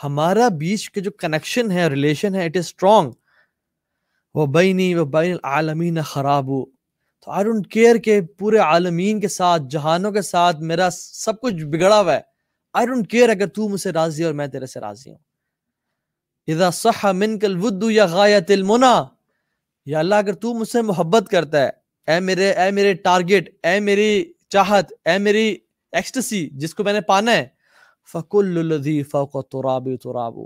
[0.03, 3.11] ہمارا بیچ کے جو کنیکشن ہے ریلیشن ہے اٹ از اسٹرانگ
[4.35, 6.49] وہ بینی و بین العالمین خراب.
[7.25, 11.53] تو آئی ڈونٹ کیئر کہ پورے عالمین کے ساتھ، جہانوں کے ساتھ میرا سب کچھ
[11.53, 12.21] بگڑا ہوا ہے۔
[12.73, 15.17] آئی ڈونٹ کیئر، اگر تو مجھ سے راضی اور میں تیرے سے راضی ہوں۔
[16.47, 19.05] اذا صح منک الود یا غایت المنا
[19.85, 21.69] یا اللہ، اگر تو مجھ سے محبت کرتا ہے،
[22.11, 25.57] اے میرے اے میرے ٹارگٹ، اے میری چاہت، اے میری
[25.91, 27.47] ایکسٹسی جس کو میں نے پانا ہے،
[28.13, 30.39] فکل الذی فوق تراب تراب۔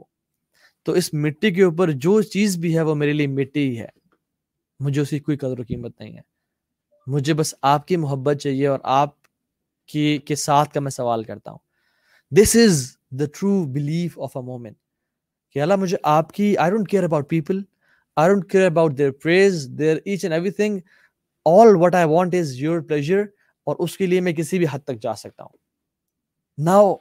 [0.83, 3.87] تو اس مٹی کے اوپر جو چیز بھی ہے، وہ میرے لیے مٹی ہی ہے۔
[4.79, 6.32] مجھے اس کی کوئی قدر و قیمت نہیں ہے۔
[7.07, 9.09] مجھے بس آپ کی محبت چاہیے اور آپ
[9.87, 11.57] کی کے ساتھ کا میں سوال کرتا ہوں۔
[12.31, 14.77] This is the true belief of a moment
[15.51, 17.61] کہ اللہ مجھے آپ کی I don't care about people
[18.15, 20.79] I don't care about their praise their age and everything
[21.45, 23.19] all what I want is your pleasure
[23.67, 25.57] اور اس کے لیے میں کسی بھی حد تک جا سکتا ہوں۔
[26.57, 26.95] Now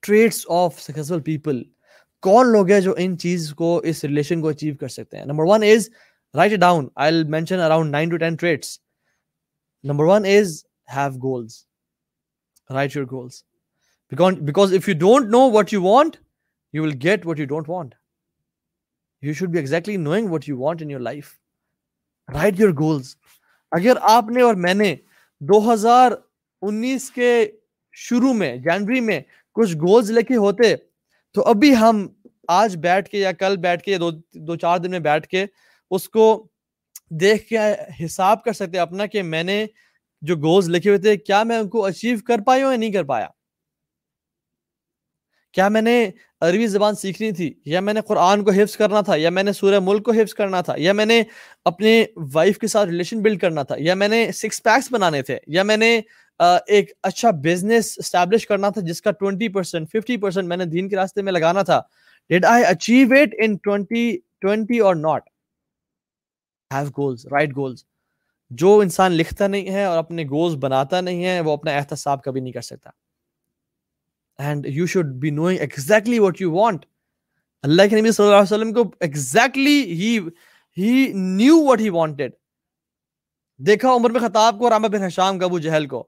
[0.00, 1.62] traits of successful people
[2.22, 5.44] کون لوگ ہیں جو ان چیز کو اس ریلیشن کو اچیو کر سکتے ہیں؟ Number
[5.44, 5.88] one is
[6.34, 8.36] write down I mention around nine to ten
[9.84, 10.64] number one is
[10.96, 11.54] have goals
[12.70, 13.42] write your goals
[14.12, 16.16] because if you don't know what you want
[16.74, 17.94] you will get what you don't want
[19.22, 21.32] you should be exactly knowing what you want in your life
[22.28, 23.16] write your goals
[23.72, 24.94] اگر آپ نے اور میں نے
[25.40, 26.12] دو ہزار
[26.62, 27.32] انیس کے
[27.94, 29.20] شروع میں، جنوری میں
[29.56, 30.74] کچھ گولز لکھے ہوتے،
[31.34, 32.06] تو ابھی ہم
[32.48, 34.10] آج بیٹھ کے یا کل بیٹھ کے یا دو
[34.46, 35.44] دو چار دن میں بیٹھ کے
[35.90, 36.24] اس کو
[37.20, 37.58] دیکھ کے
[38.04, 39.64] حساب کر سکتے اپنا کہ میں نے
[40.22, 42.92] جو گولز لکھے ہوئے تھے، کیا میں ان کو اچیو کر پائی ہوں یا نہیں
[42.92, 43.26] کر پایا؟
[45.54, 49.16] کیا میں نے عربی زبان سیکھنی تھی؟ یا میں نے قرآن کو حفظ کرنا تھا؟
[49.16, 51.22] یا میں نے سورہ ملک کو حفظ کرنا تھا؟ یا میں نے
[51.64, 55.38] اپنے وائف کے ساتھ ریلیشن بلڈ کرنا تھا؟ یا میں نے سکس پیکس بنانے تھے؟
[55.46, 56.00] یا میں نے
[56.40, 60.88] ایک اچھا بزنس اسٹیبلش کرنا تھا جس کا ٹوینٹی پرسینٹ ففٹی پرسینٹ میں نے دین
[60.88, 61.80] کے راستے میں لگانا تھا؟
[62.30, 65.28] Did I achieve it in twenty twenty اور not
[66.72, 67.84] have goals write goals
[68.50, 72.40] جو انسان لکھتا نہیں ہے اور اپنے گولز بناتا نہیں ہے، وہ اپنا احتساب کبھی
[72.40, 72.90] نہیں کر سکتا۔
[74.38, 76.84] And you should be knowing exactly what you want
[77.64, 80.18] اللہ کے نبی صلی اللہ علیہ وسلم کو exactly he
[80.76, 82.32] he knew what he wanted
[83.60, 86.06] دیکھا عمر بن خطاب کو اور عامر بن حشام کا ابو جہل کو۔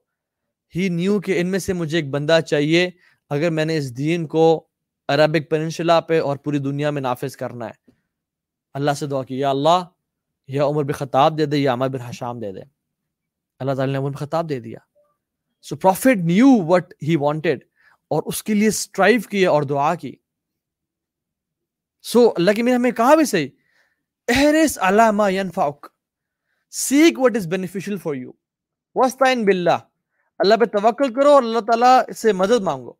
[0.73, 2.89] ہی نیو کہ ان میں سے مجھے ایک بندہ چاہیے
[3.31, 4.45] اگر میں نے اس دین کو
[5.09, 7.91] عربک پیننشلا پہ اور پوری دنیا میں نافذ کرنا ہے۔
[8.75, 9.83] اللہ سے دعا کی، یا اللہ
[10.47, 12.61] یا عمر بن خطاب دے دے یا عمر بن حشام دے دے۔
[13.59, 14.79] اللہ تعالیٰ نے عمر بن خطاب دے دیا۔
[15.61, 17.63] So prophet knew what he wanted
[18.07, 20.15] اور اس کے لیے اسٹرائیو کی اور دعا کی۔
[22.01, 23.47] سو اللہ کی میرے ہمیں کہا بھی صحیح۔
[24.27, 25.87] احرس علامہ ینفعک۔
[26.71, 28.31] Seek what is beneficial for you
[28.95, 29.77] وستعین باللہ۔
[30.39, 32.93] اللہ پہ توکل کرو اور اللہ تعالیٰ سے مدد مانگو۔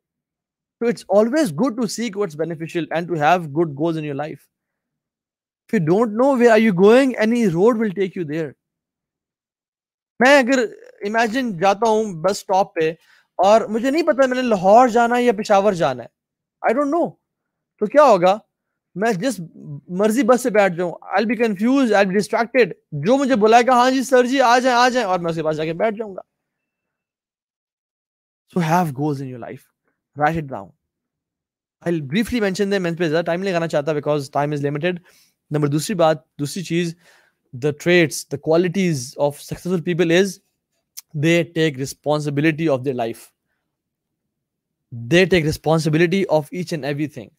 [0.80, 4.16] تو it's always good to seek what's beneficial and to have good goals in your
[4.16, 4.40] life
[5.70, 8.52] if you don't know where are you going any road will take you there.
[10.20, 10.60] میں اگر
[11.08, 12.90] امیجن جاتا ہوں بس سٹاپ پہ
[13.40, 16.08] اور مجھے نہیں پتا میں نے لاہور جانا ہے یا پشاور جانا ہے.
[16.64, 17.10] آئی ڈونٹ نو
[17.82, 18.38] تو کیا ہوگا؟
[18.96, 19.40] میں جس
[20.00, 20.92] مرضی بس سے بیٹھ جاؤں.
[21.16, 22.74] I be confused I be distracted
[23.06, 25.36] جو مجھے بلائے گا ہاں جی سر جی آ جائیں آ جائیں اور میں اس
[25.36, 26.22] کے پاس جا کے بیٹھ جاؤں گا.
[28.54, 29.68] So have goals in your life
[30.18, 30.70] write it down
[31.84, 35.00] I briefly mention دے میں پہ زیادہ ٹائم نہیں لگانا چاہتا because time is limited
[35.52, 36.96] number دوسری بات، دوسری چیز
[37.54, 40.40] the traits the qualities of successful people is
[41.24, 43.28] they take responsibility of their life
[44.92, 47.30] they take responsibility of each and every thing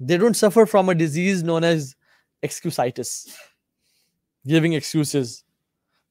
[0.00, 1.94] they don't suffer from a disease known as
[2.42, 3.26] excusitis
[4.44, 5.34] giving excuses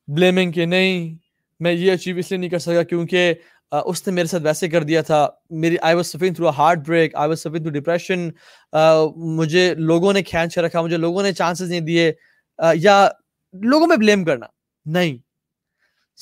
[0.07, 1.15] blaming کہ نہیں،
[1.59, 3.33] میں یہ achieve اس لیے نہیں کر سکا کیونکہ
[3.71, 7.15] اس نے میرے ساتھ ویسے کر دیا تھا۔ میری I was suffering through heart break
[7.15, 8.29] I was suffering through depression
[9.15, 12.11] مجھے لوگوں نے کھینچ رکھا، مجھے لوگوں نے چانسز نہیں دیے۔
[12.75, 13.09] یا
[13.53, 14.45] لوگوں میں بلیم کرنا۔
[14.85, 15.17] نہیں۔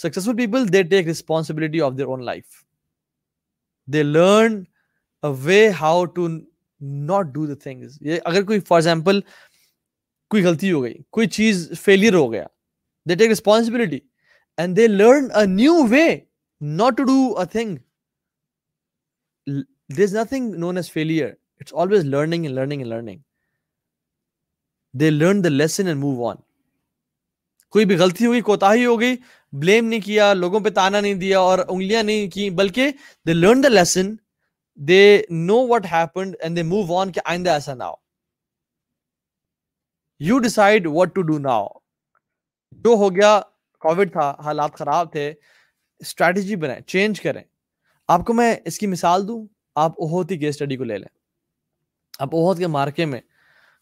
[0.07, 2.51] Successful people they take responsibility of their own life.
[3.93, 4.53] They learn
[5.27, 6.27] a way how to
[7.09, 7.89] not do the things.
[8.01, 9.21] یہ اگر کوئی فار ایگزامپل
[10.29, 12.45] کوئی غلطی ہو گئی، کوئی چیز فیلئر ہو گیا،
[13.09, 13.99] they take responsibility
[14.57, 16.17] and they learn a new way
[16.61, 17.79] not to do a thing.
[19.89, 21.37] There's nothing known as failure.
[21.57, 23.23] It's always learning and learning and learning.
[24.93, 26.37] They learn the lesson and move on.
[27.73, 29.15] کوئی بھی غلطی ہوگی کوتا ہی ہو گئی
[29.53, 32.91] blame نہیں کیا، لوگوں پہ تانا نہیں دیا اور انگلیاں نہیں کی، بلکہ
[33.27, 34.15] they learn the lesson
[34.87, 37.95] they know what happened and they move on کہ آئندہ ایسا نہ ہو۔
[40.19, 41.67] You decide what to do now
[42.71, 43.39] جو ہو گیا
[43.83, 45.33] کووڈ تھا، حالات خراب تھے
[45.99, 47.43] اسٹریٹجی بنائیں، چینج کریں۔
[48.07, 51.17] آپ کو میں اس کی مثال دوں، آپ اہوت کی اسٹڈی کو لے لیں۔
[52.19, 53.21] آپ اہوت کے مارکے میں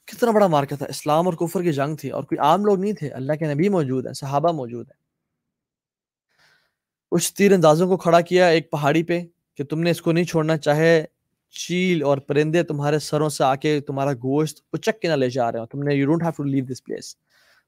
[0.06, 2.94] کتنا بڑا مارکا تھا، اسلام اور کفر کی جنگ تھی اور کوئی عام لوگ نہیں
[2.94, 5.06] تھے، اللہ کے نبی موجود ہیں، صحابہ موجود ہیں۔
[7.12, 9.22] کچھ تیر اندازوں کو کھڑا کیا ایک پہاڑی پہ
[9.56, 11.06] کہ تم نے اس کو نہیں چھوڑنا، چاہے
[11.50, 15.52] چیل اور پرندے تمہارے سروں سے آ کے تمہارا گوشت اچک کے نہ لے جا
[15.52, 17.16] رہے ہو تم نے you don't have to leave this place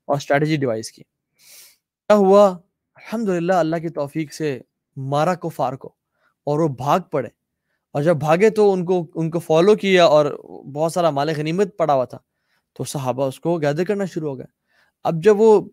[0.05, 2.57] اور اسٹریٹجی ڈیوائس کی۔ کیا ہوا؟
[2.99, 4.61] الحمد اللہ کی توفیق سے
[4.95, 5.87] مارا کو، فار کو،
[6.43, 7.29] اور وہ بھاگ پڑے۔
[7.93, 10.25] اور جب بھاگے تو ان کو ان کو فالو کیا اور
[10.73, 12.17] بہت سارا مال غنیمت پڑا ہوا تھا۔
[12.73, 14.45] تو صحابہ اس کو گیدر کرنا شروع ہو گیا
[15.03, 15.69] اب جب وہ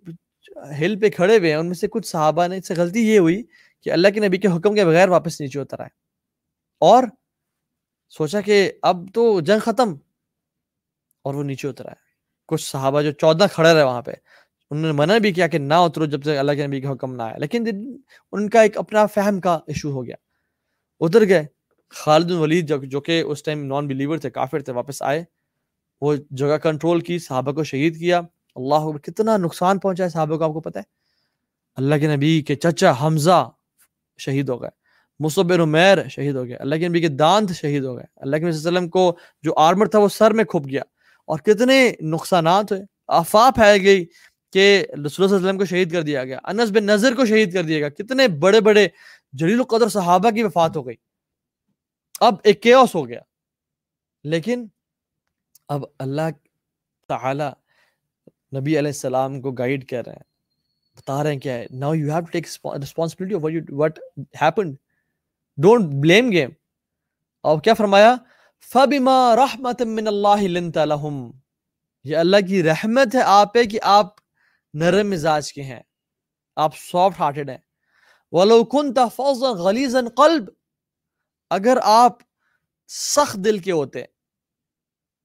[0.81, 3.19] ہل پہ کھڑے ہوئے ہیں، ان میں سے کچھ صحابہ نے اس سے غلطی یہ
[3.19, 3.43] ہوئی
[3.83, 5.91] کہ اللہ کے نبی کے حکم کے بغیر واپس نیچے اتر آئے۔
[6.81, 7.05] اور
[8.09, 9.95] سوچا کہ اب تو جنگ ختم
[11.23, 12.07] اور وہ نیچے اتر آئے۔
[12.49, 14.13] کچھ صحابہ جو چودہ کھڑے رہے وہاں پہ
[14.71, 17.15] انہوں نے منع بھی کیا کہ نہ اترو جب تک اللہ کے نبی کا حکم
[17.15, 17.65] نہ آئے۔ لیکن
[18.33, 20.17] ان کا ایک اپنا فہم کا ایشو ہو گیا۔
[21.01, 21.47] اتر گئے،
[21.91, 25.25] خالد ولید جو کہ اس ٹائم نان بلیور تھے، کافر تھے، واپس آئے۔
[26.01, 28.21] وہ جگہ کنٹرول کی، صحابہ کو شہید کیا۔
[28.55, 30.85] اللہ کتنا نقصان پہنچا ہے صحابہ کو، آپ کو پتہ ہے؟
[31.77, 33.51] اللہ کے نبی کے چچا حمزہ
[34.19, 34.71] شہید ہو گئے۔
[35.21, 38.43] مصبر عمیر شہید ہو گیا اللہ کے نبی کے دانت شہید ہو گئے۔ اللہ کے
[38.43, 40.83] نبی صلی اللہ علیہ وسلم کو جو آرمر تھا، وہ سر میں کھپ گیا۔
[41.25, 44.07] اور کتنے نقصانات ہوئے۔ افواہ پھیل گئی۔
[44.57, 44.67] کہ
[45.07, 47.63] رسول اللہ علیہ وسلم کو شہید کر دیا گیا، انس بن نظر کو شہید کر
[47.63, 48.87] دیا گیا۔ کتنے بڑے بڑے
[49.33, 50.97] جلیل القدر صحابہ کی وفات ہو گئی۔
[52.21, 53.21] اب ایک کیوس ہو گیا۔
[54.25, 54.67] لیکن
[55.69, 56.31] اب اللہ
[57.09, 57.49] تعالی
[58.59, 60.25] نبی علیہ السلام کو گائیڈ کر رہے ہیں،
[60.97, 62.47] بتا رہے ہیں کیا ہے now you have to take
[62.81, 63.35] responsibility
[63.75, 63.99] what
[64.43, 64.77] happened
[65.59, 66.51] don't blame game
[67.45, 68.15] اور کیا فرمایا؟
[68.73, 71.31] فبما رحمت من اللہ لنت لہم
[72.05, 74.16] یہ اللہ کی رحمت ہے آپ پہ کہ آپ
[74.79, 75.81] نرم مزاج کے ہیں۔
[76.57, 77.59] آپ سافٹ ہارٹڈ ہیں۔
[78.33, 80.45] ولو كنت فوزا غلیظا قلب،
[81.51, 82.13] اگر آپ
[82.89, 84.05] سخت دل کے ہوتے،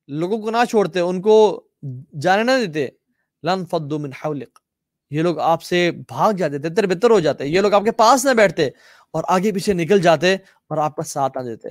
[0.08, 1.68] لوگوں کو نہ چھوڑتے، ان کو
[2.22, 2.88] جانے نہ دیتے،
[3.44, 4.60] لن فدو من حولق
[5.10, 8.26] یہ لوگ آپ سے بھاگ جاتے تر بہتر ہو جاتے۔ یہ لوگ آپ کے پاس
[8.26, 8.68] نہ بیٹھتے
[9.12, 11.70] اور آگے پیچھے نکل جاتے اور آپ کا ساتھ آ دیتے۔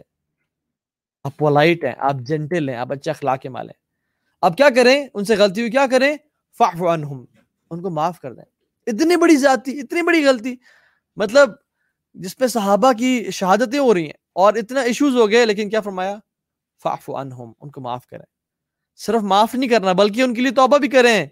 [1.24, 3.80] آپ پولائٹ ہیں، آپ جنٹل ہیں، آپ اچھے اخلاق کے مال ہیں۔
[4.40, 6.16] اب کیا کریں؟ ان سے غلطی ہوئی کیا کریں؟
[6.58, 7.24] فعفو عنہم۔
[7.70, 8.44] ان کو معاف کر دیں۔
[8.86, 10.56] اتنی بڑی ذاتی، اتنی بڑی غلطی۔
[11.16, 11.50] مطلب
[12.14, 15.80] جس پہ صحابہ کی شہادتیں ہو رہی ہیں اور اتنا ایشوز ہو گئے، لیکن کیا
[15.80, 16.16] فرمایا؟
[16.82, 18.24] فعفو عنہم، ان کو معاف کریں۔
[18.96, 21.26] صرف معاف نہیں کرنا، بلکہ ان کے لیے توبہ بھی کریں۔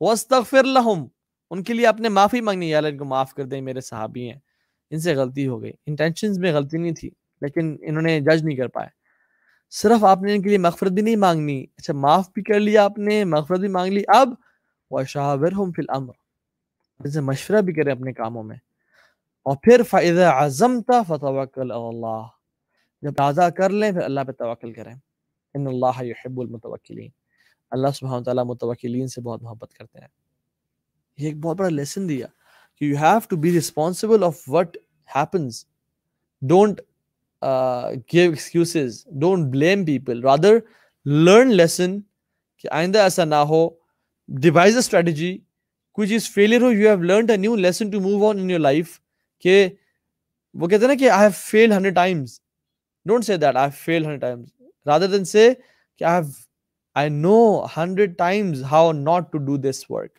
[0.00, 1.08] وَاسْتَغْفِرْ لَهُمْ،
[1.50, 4.38] ان کے لیے اپنے معافی مانگنی۔ یا ان کو معاف کر دیں میرے صحابی ہیں۔
[4.90, 8.56] ان سے غلطی ہو گئی۔ انٹینشنز میں غلطی نہیں تھی، لیکن انہوں نے جج نہیں
[8.56, 8.88] کر پائے
[9.70, 12.84] صرف آپ نے ان کے لیے مغفرت بھی نہیں مانگنی۔ اچھا معاف بھی کر لیا
[12.84, 14.28] آپ نے، مغفرت بھی مانگ لی۔ اب
[14.92, 16.14] وَشَاوِرْهُمْ فِي الْأَمْرِ
[17.04, 18.56] ان سے مشورہ بھی کریں اپنے کاموں میں۔
[19.42, 22.24] اور پھر فَإِذَا عَزَمْتَ فَتَوَكَّلْ اللَّهِ۔
[23.02, 24.94] جب تازہ کر لیں، پھر اللہ پہ توکل کریں۔
[25.54, 27.10] ان اللہ یحب المتوکلین
[27.70, 30.08] اللہ سبحانہ وتعالی متوکلین سے بہت محبت کرتے ہیں۔
[31.18, 32.26] یہ ایک بہت بڑا لیسن دیا
[32.76, 34.76] کہ you have to be responsible of what
[35.14, 35.66] happens
[36.42, 36.80] don't
[38.12, 40.54] give excuses don't blame people rather
[41.04, 42.00] learn lesson
[42.56, 43.68] کہ آئندہ ایسا نہ ہو
[44.28, 45.36] ڈیوائز اے اسٹریٹجی
[45.98, 48.60] کوئی چیز failure who you have learned a new lesson to move on in your
[48.60, 48.98] life
[49.44, 49.68] کہ
[50.54, 52.40] وہ کہتے ہیں نا کہ I have fail hundred times
[53.06, 54.48] don't say that I fail hundred times
[54.86, 55.52] rather than say
[56.00, 56.30] کہ I have
[56.96, 57.38] I know
[57.76, 60.10] hundred times how not to do this work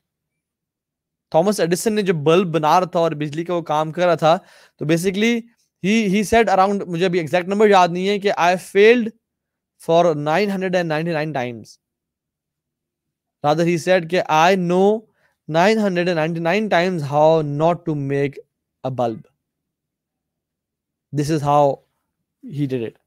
[1.32, 4.16] Thomas Edison نے جو bulb بنا رہا تھا اور بجلی کا وہ کام کر رہا
[4.16, 4.38] تھا
[4.82, 5.40] تو بیسکلی
[5.84, 9.10] ہی سیٹ اراؤنڈ مجھے ابھی ایگزیکٹ نمبر یاد نہیں ہے کہ I failed
[9.82, 11.78] for nine hundred and ninety nine times
[13.44, 14.84] rather he said کہ I know
[15.50, 18.38] nine hundred and ninety nine times how not to make
[18.84, 19.22] a bulb
[21.14, 21.74] this is how
[22.44, 22.98] he did it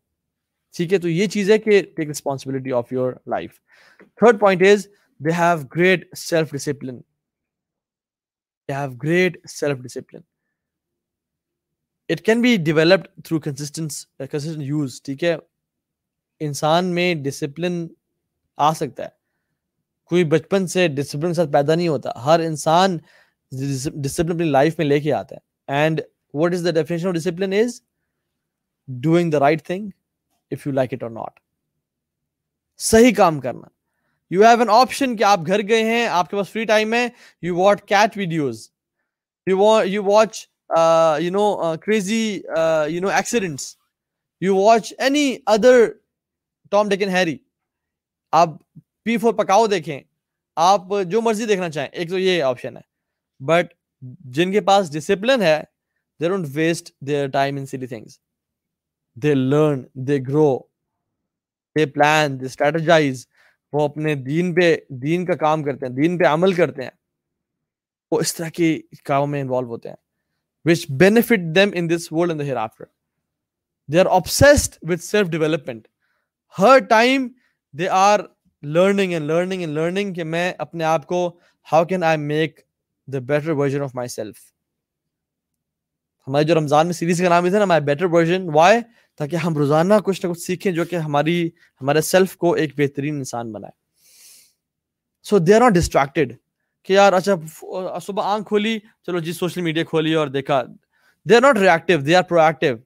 [0.75, 3.59] ٹھیک ہے تو یہ چیز ہے کہ take responsibility of your life
[4.21, 4.87] third point is
[5.21, 7.01] they have great self discipline
[8.69, 10.21] they have great self discipline
[12.11, 14.07] it can be developed through consistency
[14.59, 15.37] use ٹھیک ہے
[16.41, 17.87] انسان میں ڈسپلن
[18.59, 19.16] آ سکتا ہے
[20.11, 22.97] کوئی بچپن سے ڈسپلن کے ساتھ پیدا نہیں ہوتا، ہر انسان
[23.53, 26.01] ڈسپلن اپنی لائف میں لے کے آتا ہے۔ And
[26.35, 27.81] what is the definition of discipline is
[28.89, 29.89] doing the right thing
[30.51, 31.41] if you like it or not
[32.81, 33.69] صحیح کام کرنا۔
[34.31, 37.07] یو ہیو این آپشن کہ آپ گھر گئے ہیں، آپ کے پاس فری ٹائم ہے
[37.43, 38.69] you what cat videos
[39.47, 40.47] you watch
[41.21, 42.25] you know crazy
[42.91, 43.75] you know accidents
[44.43, 45.85] you watch any other
[46.73, 47.37] Tom Dick and Harry
[48.33, 48.51] آپ
[49.07, 50.01] پی فور پکاؤ دیکھیں
[50.57, 52.83] آپ جو مرضی دیکھنا چاہیں ایک تو یہ آپشن ہے
[53.41, 53.73] بٹ
[54.35, 55.61] جن کے پاس ڈسپلن ہے
[56.21, 58.19] they don't waste their time in silly things
[59.17, 60.59] they learn they grow
[61.77, 63.27] they plan they strategize
[63.73, 66.91] وہ اپنے دین پہ دین کا کام کرتے ہیں دین پہ عمل کرتے ہیں
[68.13, 69.97] وہ اس طرح کی کاموں میں انوالو ہوتے ہیں
[70.65, 72.85] which benefit them in this world and the hereafter
[73.89, 75.87] they are obsessed with self development
[76.57, 77.29] Hare time
[77.75, 78.21] they are
[78.63, 81.39] learning and learning and learning کہ میں اپنے آپ کو
[81.69, 82.63] how can I make
[83.09, 84.45] the better version of myself?
[86.27, 88.79] ہمارے جو رمضان میں series کا نام بھی تھا نا مائی بیٹر ورژن وائی
[89.17, 91.49] تاکہ ہم روزانہ کچھ نہ کچھ سیکھیں جو کہ ہماری،
[91.81, 93.73] ہمارے سیلف کو ایک بہترین انسان بنائے۔
[95.23, 96.33] So they are not distracted
[96.83, 97.35] کہ یار اچھا
[98.03, 100.63] صبح آنکھ کھولی، چلو جی سوشل میڈیا کھولی اور دیکھا۔
[101.27, 102.77] They are not reactive they are proactive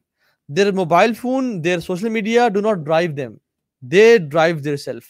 [0.49, 3.37] their mobile phone their social media do not drive them
[3.81, 5.05] they drive their self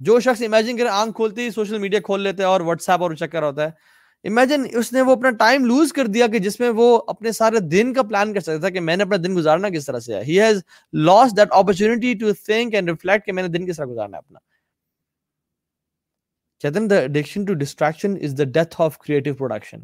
[0.00, 3.02] جو شخص امیجن کرے آنکھ کھولتے ہی سوشل میڈیا کھول لیتے ہیں اور واٹس ایپ
[3.02, 3.70] اور چکر ہوتا ہے۔
[4.24, 7.60] امیجن اس نے وہ اپنا ٹائم لوز کر دیا کہ جس میں وہ اپنے سارے
[7.68, 10.14] دن کا پلان کر سکتا تھا کہ میں نے اپنا دن گزارنا کس طرح سے
[10.14, 13.76] ہے۔ He has lost that opportunity to think and reflect کہ میں نے دن کس
[13.76, 14.38] طرح گزارنا ہے اپنا۔
[16.60, 19.82] کہتے ہیں the addiction to distraction is the death of creative production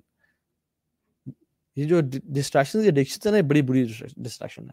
[1.77, 3.85] یہ جو ڈسٹریکشن ایڈکشن ہے بڑی بری
[4.17, 4.71] ڈسٹریکشن ہے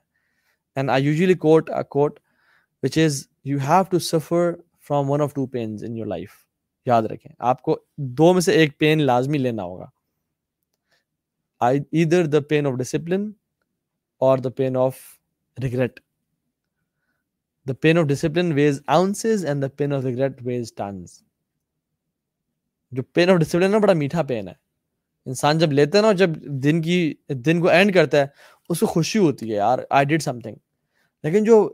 [0.77, 2.19] and I usually quote a quote
[2.83, 4.51] which is you have to suffer
[4.87, 6.31] from one of two pains in your life
[6.85, 9.89] یاد رکھیں، آپ کو دو میں سے ایک پین لازمی لینا ہوگا۔
[11.61, 13.31] ادھر دا پین آف ڈسپلن
[14.21, 14.97] اور the pain of
[15.57, 15.99] regret
[17.65, 21.21] the pain of discipline weighs ounces and the pain of regret weighs tons
[22.91, 24.53] جو پین آف ڈسپلن نا، بڑا میٹھا پین ہے۔
[25.25, 26.29] انسان جب لیتا ہے نا، جب
[26.63, 28.25] دن کی، دن کو اینڈ کرتا ہے،
[28.69, 30.55] اس کو خوشی ہوتی ہے، یار آئی ڈیڈ سم تھنگ
[31.23, 31.73] لیکن جو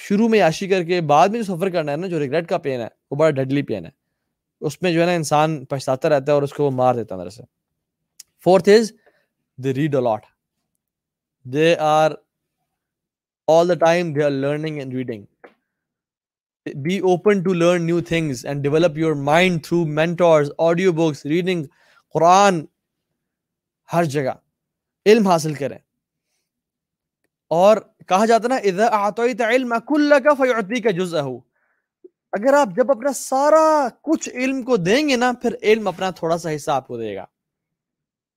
[0.00, 2.58] شروع میں عاشی کر کے بعد میں جو سفر کرنا ہے نا، جو ریگریٹ کا
[2.58, 3.90] پین ہے، وہ بڑا ڈیڈلی پین ہے۔
[4.60, 7.14] اس میں جو ہے نا انسان پچھتاتا رہتا ہے اور اس کو وہ مار دیتا
[7.14, 7.42] ہے اندر سے۔
[8.44, 8.92] Fourth is
[9.56, 10.26] they read a lot
[11.44, 12.10] they are
[13.48, 15.24] all the time they are learning and reading
[16.88, 21.64] be open to learn new things and develop your mind through mentors audiobooks reading
[22.12, 22.64] Quran
[23.92, 24.30] ہر جگہ۔
[25.06, 25.78] علم حاصل کریں۔
[27.48, 27.76] اور
[28.08, 31.24] کہا جاتا نا، اذا اعطیت علم کلک فیعطیک جزءہ.
[32.32, 36.38] اگر آپ جب اپنا سارا کچھ علم کو دیں گے نا، پھر علم اپنا تھوڑا
[36.38, 37.24] سا حصہ آپ کو دے گا۔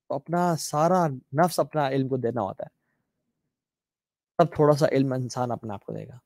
[0.08, 2.70] تو اپنا سارا نفس اپنا علم کو دینا ہوتا ہے۔
[4.38, 6.18] تب تھوڑا سا علم انسان اپنا آپ کو دے گا۔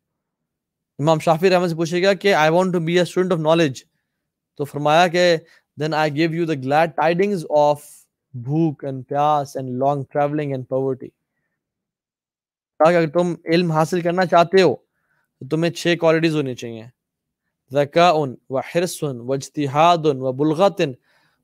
[1.00, 3.84] امام شافی رحمت سے پوچھے گا کہ I want to be a student of knowledge
[4.58, 5.38] تو فرمایا کہ
[5.80, 7.84] then I give you the glad tidings of
[8.34, 11.10] بھوک اینڈ پیاس and long travelling and poverty
[12.80, 16.84] اگر تم علم حاصل کرنا چاہتے ہو، تو تمہیں چھ کوالٹیز ہونی چاہیے۔
[17.72, 18.12] ذکاء
[18.50, 20.82] و حرص و اجتہاد و بلغت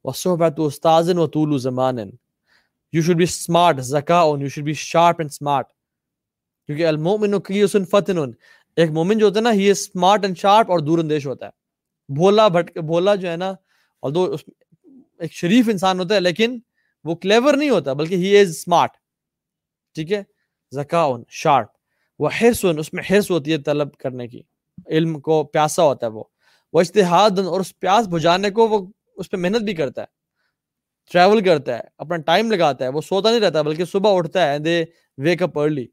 [0.06, 1.98] و صحبت استاذ و طول زمان
[2.94, 5.68] you should be smart Zaka you should be sharp and smart
[6.70, 8.18] کیونکہ المؤمن قیس فتن
[8.78, 11.52] ایک مومن جو ہوتا ہے نا ہی اسمارٹ اینڈ شارپ اور دور اندیش ہوتا ہے۔
[12.10, 13.50] بھولا بھٹ، بھولا جو ہے نا
[14.04, 14.26] اور دو
[15.20, 16.60] ایک شریف انسان ہوتا ہے، لیکن
[17.06, 18.92] وہ کلیور نہیں ہوتا، بلکہ ہی از اسمارٹ
[19.96, 20.24] ٹھیک ہے؟
[20.76, 21.68] زکاون شارپ۔
[22.20, 24.42] وہ حرص اس میں حرص ہوتی ہے طلب کرنے کی۔
[24.88, 26.24] علم کو پیاسا ہوتا ہے وہ۔
[26.74, 30.08] وہ اشتہاد اور اس پیاس بجانے کو وہ اس پہ محنت بھی کرتا ہے۔
[31.12, 34.60] ٹریول کرتا ہے، اپنا ٹائم لگاتا ہے۔ وہ سوتا نہیں رہتا، بلکہ صبح اٹھتا ہے
[34.60, 34.86] they
[35.18, 35.86] wake up early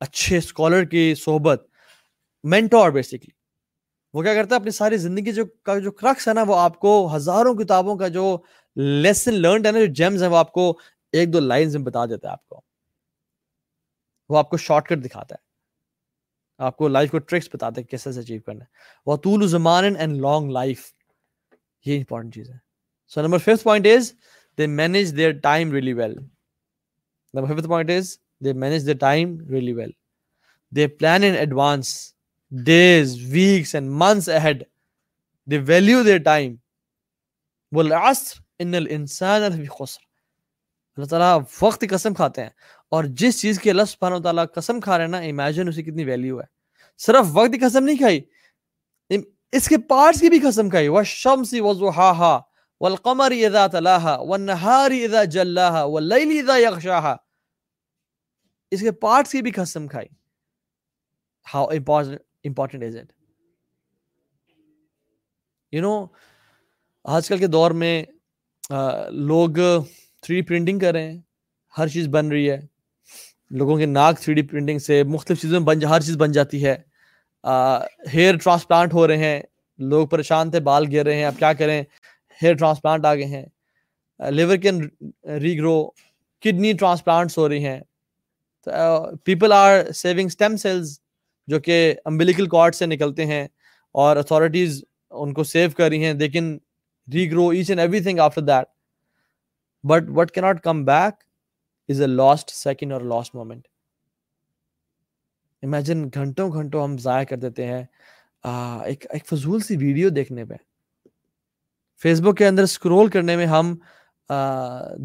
[0.00, 1.66] اچھے اسکالر کی صحبت
[2.44, 3.43] مینٹور بیسکلی
[4.14, 6.80] وہ کیا کرتا ہے؟ اپنی ساری زندگی جو کا جو کرکس ہے نا وہ آپ
[6.80, 8.38] کو ہزاروں کتابوں کا جو
[8.76, 10.78] لیسن لرنڈ ہے نا جو جیمز ہیں وہ آپ کو
[11.12, 12.60] ایک دو لائنز میں بتا دیتا ہے آپ کو۔
[14.28, 15.44] وہ آپ کو شارٹ کٹ دکھاتا ہے۔
[16.58, 18.66] آپ کو لائف کو ٹرکس بتاتا ہے کیسے اچیو کرنا ہے۔
[19.06, 20.92] وہ طول زمان اینڈ لانگ لائف
[21.84, 22.74] یہ امپورٹنٹ چیز ہے۔
[23.14, 24.02] So number fifth point is
[24.60, 26.22] they manage their time really well.
[27.36, 28.04] Number fifth point is
[28.44, 29.90] they manage their time really well.
[30.76, 32.13] They plan in advance,
[32.56, 34.58] days, weeks, and months ahead.
[35.52, 36.54] They value their time.
[37.72, 40.00] والعصر ان الانسان لفی خسر.
[40.96, 42.50] اللہ تعالیٰ وقت قسم کھاتے ہیں
[42.88, 46.04] اور جس چیز کی اللہ سبحانہ تعالیٰ قسم کھا رہے ہیں نا امیجن اسی کتنی
[46.04, 46.46] ویلیو ہے۔
[46.98, 48.20] صرف وقت کی قسم نہیں کھائی
[49.52, 52.40] اس کے پارٹس کی بھی قسم کھائی۔ والشمس وضحاها
[52.80, 57.16] والقمر اذا تلاها والنهار اذا جلاها والليل اذا يغشاها۔
[58.70, 60.06] اس کے پارٹس کی بھی قسم کھائی۔
[61.56, 63.08] How important important is it?
[65.72, 66.06] You know
[67.04, 68.04] آج کل کے دور میں
[69.10, 69.50] لوگ
[70.22, 71.20] تھری ڈی پرنٹنگ کر رہے ہیں،
[71.78, 72.60] ہر چیز بن رہی ہے۔
[73.50, 76.64] لوگوں کے ناک تھری ڈی پرنٹنگ سے مختلف چیزوں میں بن ہر چیز بن جاتی
[76.64, 76.74] ہے۔
[78.14, 79.40] ہیئر ٹرانسپلانٹ ہو رہے ہیں،
[79.78, 81.82] لوگ پریشان تھے، بال گر رہے ہیں، اب کیا کریں؟
[82.42, 83.44] ہیئر ٹرانسپلانٹ آ گئے ہیں۔
[84.30, 84.80] Liver can
[85.58, 85.84] regrow
[86.42, 87.80] kidney transplants ہو رہی ہیں۔
[89.24, 90.98] People are saving stem cells
[91.48, 93.46] جو کہ امبلیکل کارڈ سے نکلتے ہیں
[93.94, 94.82] اور اتھارٹیز
[95.12, 96.14] ان کو سیو کر رہی ہیں.
[96.14, 96.56] لیکن
[97.30, 98.66] regrow each and every thing after that
[99.84, 101.22] but what can not come back
[101.88, 103.66] is a lost second or lost moment
[105.62, 107.84] imagine گھنٹوں گھنٹوں ہم ضائع کر دیتے ہیں.
[108.44, 110.54] ایک ایک فضول سی ویڈیو دیکھنے پہ
[112.02, 113.74] فیس بک کے اندر اسکرول کرنے میں ہم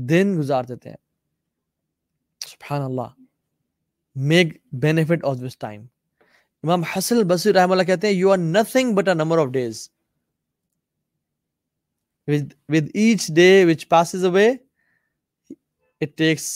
[0.09, 0.97] دن گزار دیتے ہیں.
[2.41, 3.13] سبحان اللہ.
[4.15, 5.85] Make benefit of this time
[6.63, 9.89] امام حسن بصیر رحم اللہ کہتے ہیں you are nothing but a number of days
[12.27, 14.59] with with each day which passes away
[16.01, 16.47] it takes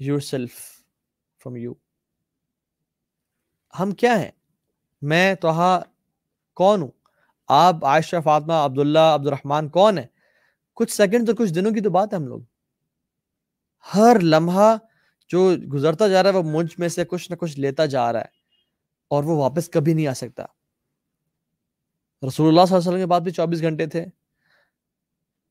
[0.00, 0.58] yourself
[1.40, 1.74] from you.
[3.78, 4.30] ہم کیا ہیں؟
[5.02, 5.80] میں، توہا،
[6.54, 6.90] کون ہوں؟
[7.48, 10.06] آپ، عائشہ، فاطمہ، عبداللہ عبد الرحمن کون ہے
[10.74, 12.40] کچھ سیکنڈ تو کچھ دنوں کی تو بات ہے ہم لوگ۔
[13.94, 14.76] ہر لمحہ
[15.28, 18.20] جو گزرتا جا رہا ہے وہ مجھ میں سے کچھ نہ کچھ لیتا جا رہا
[18.20, 18.37] ہے۔
[19.08, 20.42] اور وہ واپس کبھی نہیں آ سکتا۔
[22.28, 24.04] رسول اللہ صلی اللہ علیہ وسلم کے بعد بھی چوبیس گھنٹے تھے۔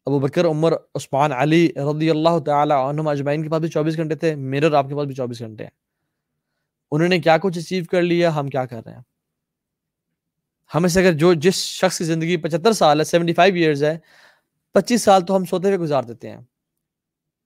[0.05, 4.15] ابو بکر، عمر، عثمان، علی رضی اللہ تعالی عنہ اجمعین کے پاس بھی چوبیس گھنٹے
[4.15, 5.71] تھے۔ میرے اور آپ کے پاس بھی چوبیس گھنٹے ہیں۔
[6.91, 9.01] انہوں نے کیا کچھ اچیو کر لیا؟ ہم کیا کر رہے ہیں؟
[10.75, 13.97] ہمیں سے اگر جو جس شخص کی زندگی پچہتر سال ہے سیونٹی فائیو ایئرز ہے،
[14.73, 16.37] پچیس سال تو ہم سوتے ہوئے گزار دیتے ہیں۔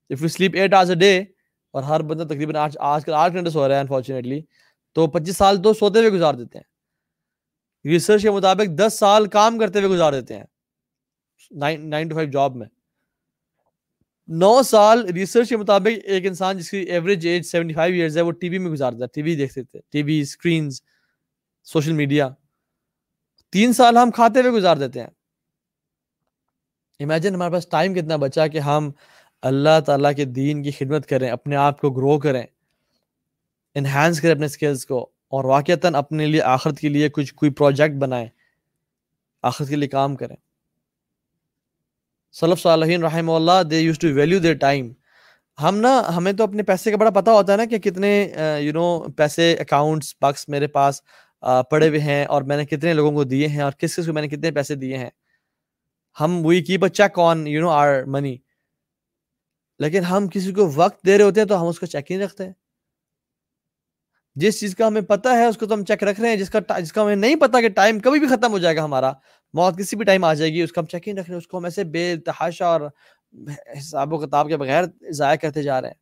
[0.09, 1.24] If you sleep eight hours a day
[1.72, 4.41] اور ہر بندہ تقریباً آج آج کل آٹھ گھنٹے سو رہا ہے انفارچونیٹلی
[4.93, 6.71] تو پچیس سال تو سوتے ہوئے گزار دیتے ہیں۔
[7.87, 10.43] ریسرچ کے مطابق دس سال کام کرتے ہوئے گزار دیتے ہیں۔
[11.51, 12.67] نائن ٹو فائیو جاب میں۔
[14.27, 18.21] نو سال ریسرچ کے مطابق ایک انسان جس کی average age seventy five years ہے،
[18.21, 20.81] وہ ٹی وی میں گزارتا ہے۔ ٹی وی دیکھتے تھے TV screens
[21.63, 22.29] social media
[23.51, 25.09] تین سال ہم کھاتے ہوئے گزار دیتے ہیں۔
[26.99, 28.91] امیجن ہمارے پاس ٹائم کتنا بچا کہ ہم
[29.41, 32.43] اللہ تعالیٰ کے دین کی خدمت کریں، اپنے آپ کو گرو کریں۔
[33.76, 35.01] انہینس کریں اپنے اسکلس کو
[35.32, 38.28] اور واقعتاً اپنے لیے آخرت کے لیے کچھ کوئی پروجیکٹ بنائیں،
[39.43, 40.36] آخرت کے لیے کام کریں۔
[42.36, 44.91] صلف صالحین رحمہ اللہ they used to value their time
[45.57, 48.11] ہم نا، ہمیں تو اپنے پیسے کا بڑا پتا ہوتا ہے نا کہ کتنے
[48.61, 48.86] یو نو
[49.17, 51.01] پیسے اکاؤنٹس بکس میرے پاس
[51.69, 54.13] پڑے ہوئے ہیں اور میں نے کتنے لوگوں کو دیے ہیں اور کس کس کو
[54.13, 55.09] میں نے کتنے پیسے دیے ہیں۔
[56.17, 58.38] ہم we keep a check on you know our money
[59.80, 62.22] لیکن ہم کسی کو وقت دے رہے ہوتے ہیں تو ہم اس کو چیک نہیں
[62.22, 62.49] رکھتے۔
[64.36, 66.49] جس چیز کا ہمیں پتا ہے، اس کو تو ہم چیک رکھ رہے ہیں۔ جس
[66.49, 69.11] کا جس کا ہمیں نہیں پتا کہ ٹائم کبھی بھی ختم ہو جائے گا ہمارا۔
[69.53, 71.38] موت کسی بھی ٹائم آ جائے گی، اس کا ہم چیک نہیں رکھ رہے ہیں۔
[71.38, 72.82] اس کو ہم ایسے بے تحاشا اور
[73.77, 75.95] حساب و کتاب کے بغیر ضائع کرتے جا رہے ہیں۔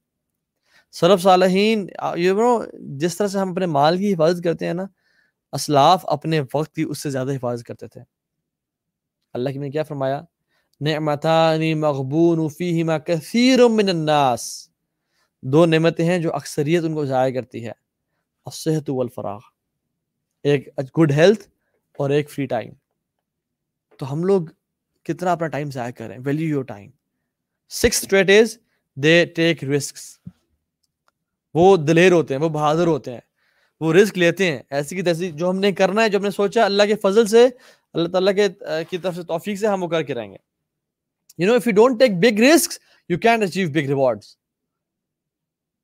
[0.91, 2.65] صرف صالحین یو نو
[2.97, 4.86] جس طرح سے ہم اپنے مال کی حفاظت کرتے ہیں نا،
[5.51, 8.01] اسلاف اپنے وقت کی اس سے زیادہ حفاظت کرتے تھے۔
[9.34, 10.21] اللہ کی نے کیا فرمایا؟
[10.82, 14.69] نعمتانی مغبون فیہما کثیر من الناس۔
[15.41, 17.71] دو نعمتیں ہیں جو اکثریت ان کو ضائع کرتی ہے
[18.47, 19.39] الصحت والفراغ،
[20.45, 21.47] ایک گڈ ہیلتھ
[21.99, 22.71] اور ایک فری ٹائم
[23.99, 24.41] تو ہم لوگ
[25.05, 26.89] کتنا اپنا ٹائم ضائع کریں؟ Value your time
[27.71, 28.57] six trait is
[28.97, 29.97] they take risk
[31.55, 33.19] وہ دلیر ہوتے ہیں، وہ بہادر ہوتے ہیں،
[33.81, 36.31] وہ رسک لیتے ہیں، ایسی کی تیسی جو ہم نے کرنا ہے، جو ہم نے
[36.31, 37.47] سوچا، اللہ کے فضل سے،
[37.95, 38.47] اللہ تعالیٰ کے
[38.89, 40.37] کی طرف سے توفیق سے ہم وہ کر کے رہیں گے۔
[41.39, 42.71] You know if you don't take big risk
[43.09, 44.35] you can achieve big rewards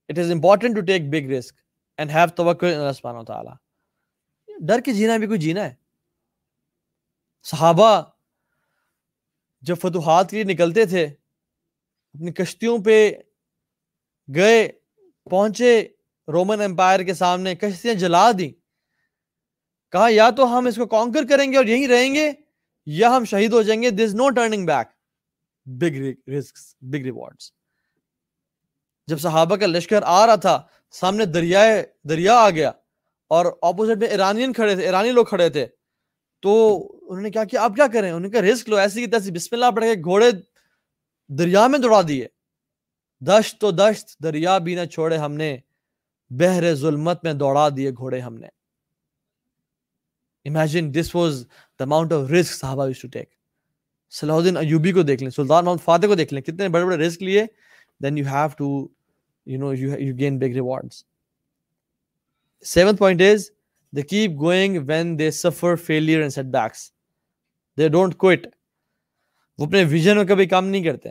[0.10, 1.56] it is important to take big risk
[1.98, 5.74] and have توکل اللہ سبحانہ وتعالی ڈر کے جینا بھی کوئی جینا ہے۔
[7.46, 8.02] صحابہ
[9.64, 13.12] جب فتوحات کے لیے نکلتے تھے، اپنی کشتیوں پہ
[14.36, 14.68] گئے،
[15.30, 15.88] پہنچے
[16.28, 18.50] رومن امپائر کے سامنے، کشتیاں جلا دی
[19.94, 22.32] کہا، یا تو ہم اس کو کانکر کریں گے اور یہیں رہیں گے،
[22.88, 24.88] یا ہم شہید ہو جائیں گے۔ This no turning back
[25.66, 27.52] big risk big rewards
[29.08, 30.56] جب صحابہ کا لشکر آ رہا تھا
[31.00, 32.72] سامنے دریائے دریا آ گیا۔
[33.28, 35.68] اور اپوزٹ میں ایرانین کھڑے تھے، ایرانی لوگ کھڑے تھے۔
[36.42, 39.12] تو انہوں نے کیا کیا؟ آپ کیا کریں؟ انہوں نے کہا رسک لو، ایسی کی
[39.12, 40.32] تیسی۔ بسم اللہ پڑھ کے گھوڑے
[41.28, 42.28] دریا میں دوڑا دیے۔
[43.22, 45.58] دشت تو دشت، دریا بھی نہ چھوڑے ہم نے۔
[46.30, 48.48] بہر ظلمت میں دوڑا دیے گھوڑے ہم نے۔
[50.46, 51.46] Imagine this was
[51.80, 53.30] the amount of risk صحابہ یوز ٹو ٹیک
[54.12, 56.98] صلاح الدین ایوبی کو دیکھ لیں، سلطان محمد فاتح کو دیکھ لیں۔ کتنے بڑے بڑے
[56.98, 57.46] رسک لیے۔
[58.04, 58.95] Then you have to
[59.48, 61.04] you know you gain big rewards
[62.66, 63.50] seventh point is
[63.94, 66.90] they keep going when they suffer failure and setbacks
[67.78, 68.48] they don't quit
[69.60, 71.10] وہ اپنے ویژن میں کبھی کام نہیں کرتے.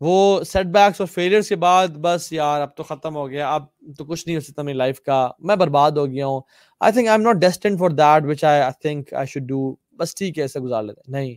[0.00, 3.48] وہ سیٹ بیکس اور فیلئرس کے بعد بس یار اب تو ختم ہو گیا.
[3.54, 3.64] اب
[3.98, 5.28] تو کچھ نہیں ہو سکتا میری لائف کا.
[5.38, 6.40] میں برباد ہو گیا ہوں.
[6.80, 9.74] I think I am not destined for that which I I think I should do
[9.98, 11.00] بس ٹھیک ہے ایسے گزار لیتے.
[11.08, 11.34] نہیں.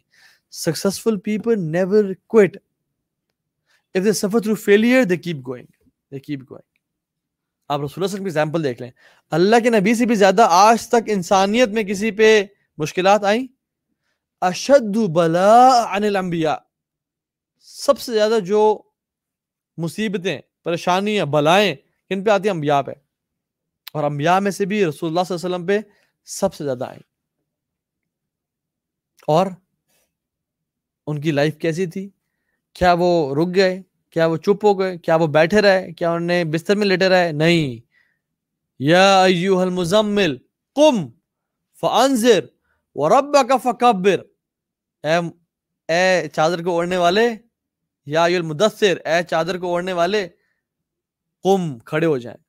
[0.54, 2.58] Successful people never quit
[3.96, 5.66] if they suffer through failure they keep going
[6.20, 6.72] keep going
[7.68, 8.92] آپ رسول اللہ کی ایگزامپل دیکھ لیں۔
[9.32, 12.46] اللہ کے نبی سے بھی زیادہ آج تک انسانیت میں کسی پہ
[12.78, 13.48] مشکلات آئیں؟
[14.42, 16.56] اشد بلا عن الانبیاء۔
[17.60, 18.82] سب سے زیادہ جو
[19.78, 21.76] مصیبتیں، پریشانیاں، بلائیں،
[22.10, 22.92] کن پہ آتی ہیں؟ انبیاء پہ۔
[23.94, 25.80] اور انبیاء میں سے بھی رسول اللہ صلی اللہ علیہ وسلم پہ
[26.26, 27.00] سب سے زیادہ آئیں۔
[29.28, 29.48] اور
[31.08, 32.10] ان کی لائف کیسی تھی؟
[32.74, 33.82] کیا وہ رک گئے؟
[34.12, 37.10] کیا وہ چپ ہو گئے؟ کیا وہ بیٹھے رہے؟ کیا انہوں نے بستر میں لیٹے
[37.10, 37.92] رہے؟ نہیں۔
[38.80, 40.38] یا ایوہ المزمل،
[40.76, 41.10] قم
[41.80, 42.46] فانذر
[42.96, 44.16] وربک فکبر۔
[45.04, 45.16] اے
[45.92, 47.30] اے چادر کو اوڑھنے والے،
[48.06, 50.28] یا ایوہ المدثر، اے چادر کو اوڑھنے والے،
[51.44, 52.44] قم کھڑے ہو جائیں۔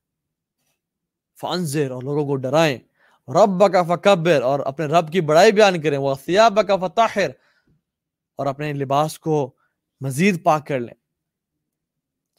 [1.40, 2.78] فانذر اور لوگوں کو ڈرائیں۔
[3.28, 7.30] ربک فکبر اور اپنے رب کی بڑائی بیان کریں۔ وہ ثیابک فطاہر
[8.36, 9.54] اور اپنے لباس کو
[10.00, 11.01] مزید پاک کر لیں۔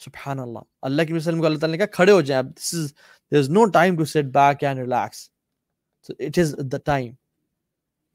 [0.03, 2.71] سبحان اللہ اللہ کی وسلم کو اللہ تعالیٰ نے کہا، کھڑے ہو جائیں اب this
[2.79, 2.87] is
[3.31, 5.27] there is no time to sit back and relax.
[6.07, 7.13] So it is the time.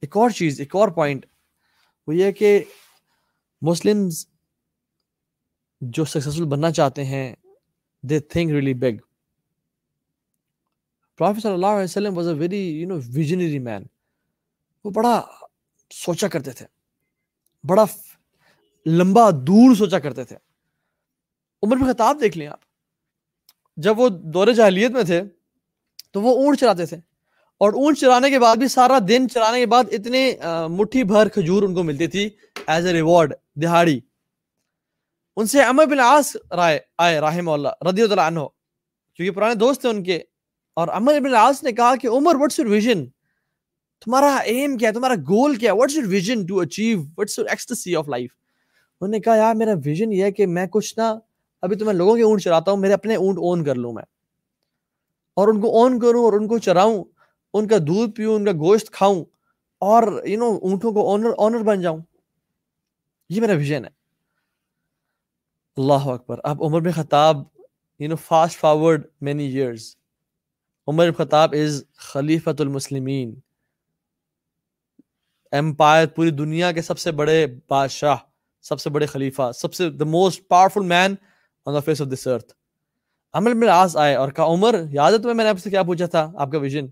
[0.03, 1.27] ایک اور چیز، ایک اور پوائنٹ
[2.07, 2.65] وہ یہ کہ
[3.63, 4.27] مسلمز
[5.81, 7.35] جو سکسیسفل بننا چاہتے ہیں
[8.03, 8.97] they think really big
[11.19, 13.83] prophet صلی اللہ علیہ وسلم was a very you know visionary man
[14.85, 15.21] وہ بڑا
[15.91, 16.67] سوچا کرتے تھے۔
[17.65, 17.85] بڑا
[18.87, 20.37] لمبا دور سوچا کرتے تھے۔
[21.63, 22.59] عمر میں خطاب دیکھ لیں آپ۔
[23.77, 25.23] جب وہ دور جاہلیت میں تھے،
[26.13, 26.97] تو وہ اونٹ چلاتے تھے۔
[27.59, 30.37] اور اونٹ چلانے کے بعد بھی سارا دن چلانے کے بعد اتنے
[30.69, 32.31] مٹھی بھر کھجور ان کو ملتی تھی
[32.67, 34.01] ایز اے ریوارڈ دہاڑی۔
[35.37, 38.41] ان سے عمر بن عاص رائے، آئے رحم اللہ، رضی اللہ عنہ۔
[39.15, 40.17] کیونکہ پرانے دوست تھے ان کے۔
[40.77, 43.07] اور عمر بن عاص نے کہا کہ، عمر وٹس یور ویژن
[44.05, 47.47] تمہارا ایم کیا ہے؟ تمہارا گول کیا ہے؟ What's your vision to achieve what's your
[47.49, 48.31] ecstasy of life
[49.01, 51.19] انہوں نے کہا، یار، میرا ویژن یہ ہے کہ میں کچھ نہ
[51.63, 54.05] ابھی تو میں لوگوں کے اونٹ چراتا ہوں، میرے اپنے اونٹ اون کر لوں میں۔
[55.35, 57.05] اور ان کو اون کروں اور ان کو چراؤں،
[57.55, 59.25] ان کا دودھ پیوں، ان کا گوشت کھاؤں
[59.79, 61.99] اور یو نو اونٹوں کو اونر اونر بن جاؤں۔
[63.29, 63.91] یہ میرا ویژن ہے۔
[65.77, 67.37] اللہ اکبر۔ اب عمر بن خطاب
[67.99, 69.97] you know fast forward many years
[70.87, 73.41] عمر بن خطاب از خلیفۃ المسلمین۔
[75.53, 78.17] امپائر پوری دنیا کے سب سے بڑے بادشاہ،
[78.63, 81.15] سب سے بڑے خلیفہ، سب سے the most powerful man
[81.69, 82.53] on the face of this earth
[83.33, 85.83] عمل میں آس آئے اور کہا، عمر، یاد ہے تمہیں میں نے آپ سے کیا
[85.83, 86.87] پوچھا تھا؟ آپ کا ویژن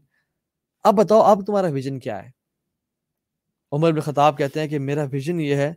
[0.83, 2.31] اب بتاؤ، اب تمہارا ویژن کیا ہے؟
[3.73, 5.75] عمر بن خطاب کہتے ہیں کہ میرا ویژن یہ ہے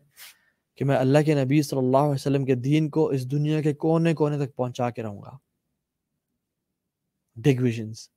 [0.75, 3.73] کہ میں اللہ کے نبی صلی اللہ علیہ وسلم کے دین کو اس دنیا کے
[3.73, 5.37] کونے کونے تک پہنچا کے رہوں گا۔
[7.35, 8.09] Big visions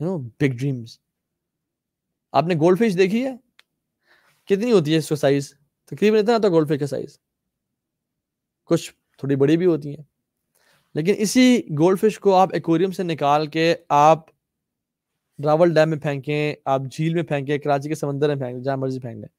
[0.00, 0.98] no big dreams
[2.32, 3.36] آپ نے گولڈ فش دیکھی ہے؟
[4.44, 5.54] کتنی ہوتی ہے اس کا سائز
[5.84, 7.18] تقریباً اتنا تھا گولڈ فش کا سائز
[8.64, 10.04] کچھ تھوڑی بڑی بھی ہوتی ہیں۔
[10.94, 14.26] لیکن اسی گولڈ فش کو آپ ایکوریم سے نکال کے آپ
[15.44, 19.00] راول ڈیم میں پھینکیں، آپ جھیل میں پھینکیں، کراچی کے سمندر میں پھینکیں، جہاں مرضی
[19.00, 19.38] پھینک دیں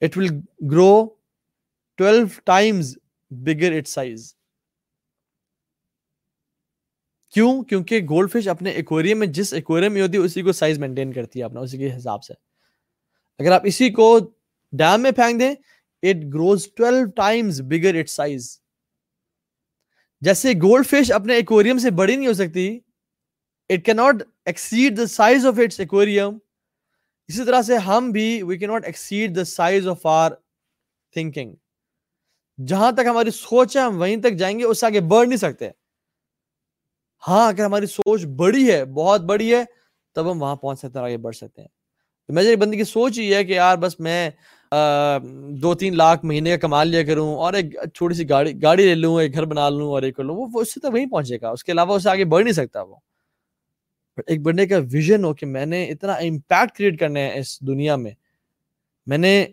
[0.00, 0.26] it will
[0.70, 1.08] grow
[1.94, 2.98] twelve times
[3.30, 4.34] bigger it size
[7.30, 10.78] کیوں؟ کیونکہ گولڈ فش اپنے ایکوریم میں، جس ایکوریم میں ہوتی ہے، اسی کو سائز
[10.78, 12.34] مینٹین کرتی ہے اپنا، اسی کے حساب سے۔
[13.38, 14.18] اگر آپ اسی کو
[14.72, 15.54] ڈیم میں پھینک دیں
[16.10, 18.60] it grows twelve times bigger it size
[20.20, 22.80] جیسے گولڈ فش اپنے ایکوریم سے بڑی نہیں ہو سکتی
[23.68, 26.38] it can not exceed the size of its aquarium
[27.28, 30.30] اسی طرح سے ہم بھی we can not exceed the size of our
[31.12, 31.54] thinking
[32.66, 35.36] جہاں تک ہماری سوچ ہے، ہم وہیں تک جائیں گے، اس سے آگے بڑھ نہیں
[35.36, 35.68] سکتے.
[37.28, 39.64] ہاں اگر ہماری سوچ بڑی ہے، بہت بڑی ہے،
[40.14, 41.68] تب ہم وہاں پہنچ سکتے ہیں آگے بڑھ سکتے ہیں۔
[42.28, 44.30] میرے بندی کی سوچ ہی ہے کہ یار، بس میں
[45.50, 48.94] دو تین لاکھ مہینے کا کما لیا کروں اور ایک چھوٹی سی گاڑی گاڑی لے
[48.94, 51.38] لوں، ایک گھر بنا لوں اور ایک کر لوں، وہ اس سے تو وہیں پہنچے
[51.42, 52.94] گا۔ اس کے علاوہ اسے آگے بڑھ نہیں سکتا وہ۔
[54.26, 57.96] ایک بندے کا ویژن ہو کہ میں نے اتنا امپیکٹ کریٹ کرنا ہے اس دنیا
[57.96, 58.12] میں۔
[59.06, 59.46] میں نے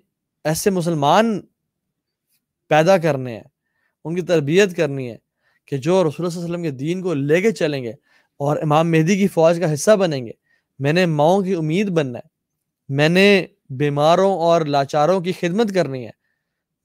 [0.44, 1.42] ایسے مسلمان
[2.68, 3.44] پیدا کرنے ہیں،
[4.06, 5.18] ان کی تربیت کرنی ہے
[5.66, 7.92] کہ جو رسول صلی اللہ علیہ وسلم کے دین کو لے کے چلیں گے
[8.38, 10.32] اور امام مہدی کی فوج کا حصہ بنیں گے۔
[10.80, 12.30] میں نے ماؤں کی امید بننا ہے۔
[12.90, 13.46] میں نے
[13.78, 16.12] بیماروں اور لاچاروں کی خدمت کرنی ہے۔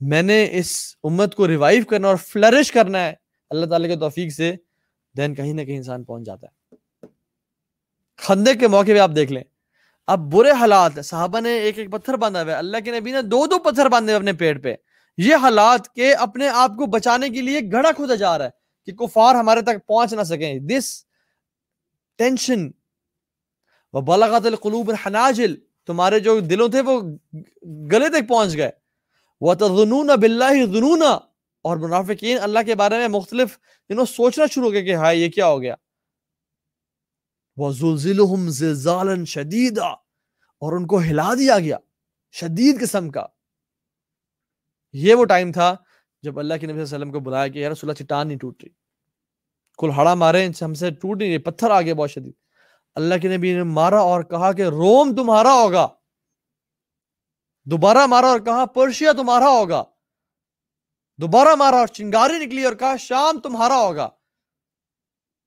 [0.01, 3.14] میں نے اس امت کو ریوائیو کرنا اور فلرش کرنا ہے۔
[3.51, 4.55] اللہ تعالیٰ کے توفیق سے
[5.16, 6.76] دین کہیں نہ کہیں انسان پہنچ جاتا ہے۔
[8.16, 9.43] خندے کے موقع پہ آپ دیکھ لیں۔
[10.07, 13.22] اب برے حالات، صحابہ نے ایک ایک پتھر باندھا ہوا ہے۔ اللہ کے نبی نے
[13.22, 14.74] دو دو پتھر باندھے اپنے پیٹ پہ۔
[15.18, 18.51] یہ حالات کے اپنے آپ کو بچانے کے لیے گھڑا کھودا جا رہا ہے
[18.87, 21.05] کہ کفار ہمارے تک پہنچ نہ سکیں۔ دس
[22.18, 22.70] ٹینشن
[23.93, 25.55] بلاغت القلوب الحناجل
[25.87, 27.01] تمہارے جو دلوں تھے وہ
[27.93, 28.70] گلے تک پہنچ گئے۔
[29.41, 31.03] وہ تنون بلّہ ظنون
[31.62, 33.59] اور منافقین اللہ کے بارے میں مختلف
[33.93, 35.74] you know, سوچنا شروع ہو گیا کہ ہائے یہ کیا ہو گیا؟
[37.57, 39.87] وہ زلزلہم زلزالا شدیدا
[40.62, 41.76] اور ان کو ہلا دیا گیا
[42.32, 43.26] شدید قسم کا۔
[44.93, 45.76] یہ وہ ٹائم تھا
[46.22, 48.28] جب اللہ کے نبی صلی اللہ علیہ وسلم کو بلایا کہ یا رسول اللہ چٹان
[48.28, 48.72] نہیں ٹوٹ رہی۔
[49.78, 52.32] کل ہڑا مارے ہم سے ٹوٹ نہیں رہی پتھر آگے بہت شدید۔
[52.97, 55.88] اللہ کے نبی نے مارا اور کہا کہ روم تمہارا ہوگا۔
[57.64, 59.84] دوبارہ مارا اور کہا پرشیا تمہارا ہوگا۔
[61.18, 64.09] دوبارہ مارا اور چنگاری نکلی اور کہا شام تمہارا ہوگا۔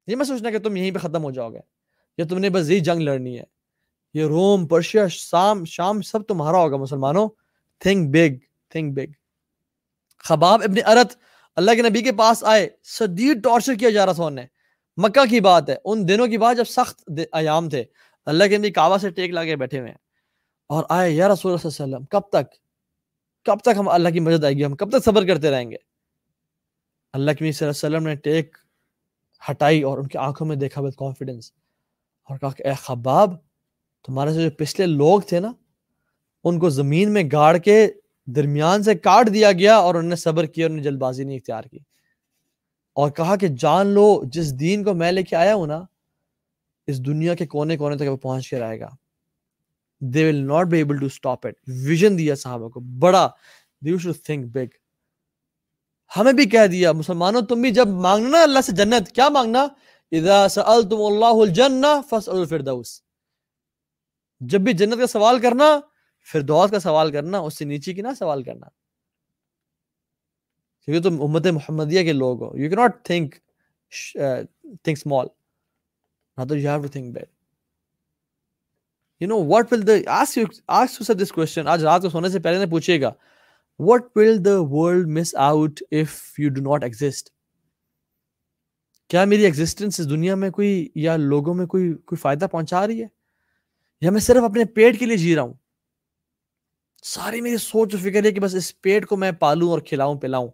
[0.08, 1.60] یہ میں سوچنا کہ تم یہیں پہ ختم ہو جاؤ گے۔
[2.18, 3.43] یا تم نے بس یہی جنگ لڑنی ہے۔
[4.14, 7.30] یہ روم، پرشیا، شام شام سب تمہارا ہوگا مسلمانوں۔
[7.80, 8.38] Think big
[8.70, 9.12] think big.
[10.18, 11.18] Khabbab ابن ارت
[11.56, 14.47] اللہ کے نبی کے پاس آئے۔ شدید ٹارچر کیا جا رہا تھا انہیں۔
[15.00, 17.84] مکہ کی بات ہے۔ ان دنوں کی بات جب سخت ایام تھے۔
[18.26, 19.97] اللہ کے نبی کعبہ سے ٹیک لا کے بیٹھے ہوئے ہیں۔
[20.68, 22.56] اور آئے، یا رسول اللہ صلی اللہ علیہ وسلم، کب تک؟
[23.45, 25.76] کب تک ہم اللہ کی مدد آئے گی؟ ہم کب تک صبر کرتے رہیں گے؟
[27.14, 28.58] اللہ کے نبی صلی اللہ علیہ وسلم نے ٹیک
[29.52, 31.52] ہٹائی اور ان کی آنکھوں میں دیکھا وتھ کانفیڈنس
[32.30, 33.34] اور کہا کہ اے خباب،
[34.06, 35.52] تمہارے سے جو پچھلے لوگ تھے نا،
[36.43, 37.91] ان کو زمین میں گاڑ کے
[38.26, 41.36] درمیان سے کاٹ دیا گیا اور انہوں نے صبر کیا اور انہیں جلد بازی نہیں
[41.36, 41.80] اختیار کی۔
[42.94, 45.82] اور کہا کہ جان لو، جس دین کو میں لے کے آیا ہوں نا،
[46.88, 48.90] اس دنیا کے کونے کونے تک وہ پہنچ کے رہے گا۔
[50.00, 53.30] They will not be able to stop it vision دیا صحابہ کو۔ بڑا
[53.86, 54.66] دیو شو تھنک بگ
[56.18, 59.68] ہمیں بھی کہہ دیا، مسلمانوں، تم بھی جب مانگنا اللہ سے جنت، کیا مانگنا؟
[60.12, 63.02] اذا سألتم اللہ الجنہ فاسأل الفردوس۔
[64.40, 65.80] جب بھی جنت کا سوال کرنا،
[66.32, 68.79] فردوس کا سوال کرنا، اس سے نیچے کی نہ سوال کرنا۔
[70.86, 73.36] کیونکہ تم امت محمدیہ کے لوگ ہو you can not think
[74.84, 75.28] think small
[76.38, 77.26] نہ تو you have to think big
[79.20, 82.60] you know what will the ask you this question آج رات کو سونے سے پہلے
[82.60, 83.12] نے پوچھے گا
[83.80, 87.30] what will the world miss out if you do not exist
[89.08, 93.02] کیا میری ایگزٹینس اس دنیا میں کوئی یا لوگوں میں کوئی کوئی فائدہ پہنچا رہی
[93.02, 93.08] ہے؟
[94.02, 95.54] یا میں صرف اپنے پیٹ کے لیے جی رہا ہوں؟
[97.04, 100.16] ساری میری سوچ و فکر ہے کہ بس اس پیٹ کو میں پالوں اور کھلاؤں،
[100.16, 100.48] پلاؤں۔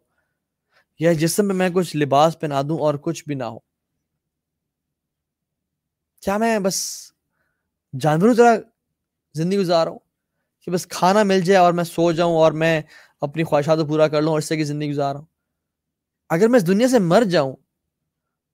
[1.00, 3.60] یا جسم میں میں کچھ لباس پہنا دوں اور کچھ بھی نہ ہو۔
[6.22, 6.76] کیا میں بس
[8.00, 8.58] جانوروں طرح
[9.34, 10.00] زندگی گزار ہوں
[10.62, 12.82] کہ بس کھانا مل جائے اور میں سو جاؤں اور میں
[13.22, 15.26] اپنی خواہشات کو پورا کر لوں اور اس سے کی زندگی گزار ہوں؟
[16.30, 17.56] اگر میں اس دنیا سے مر جاؤں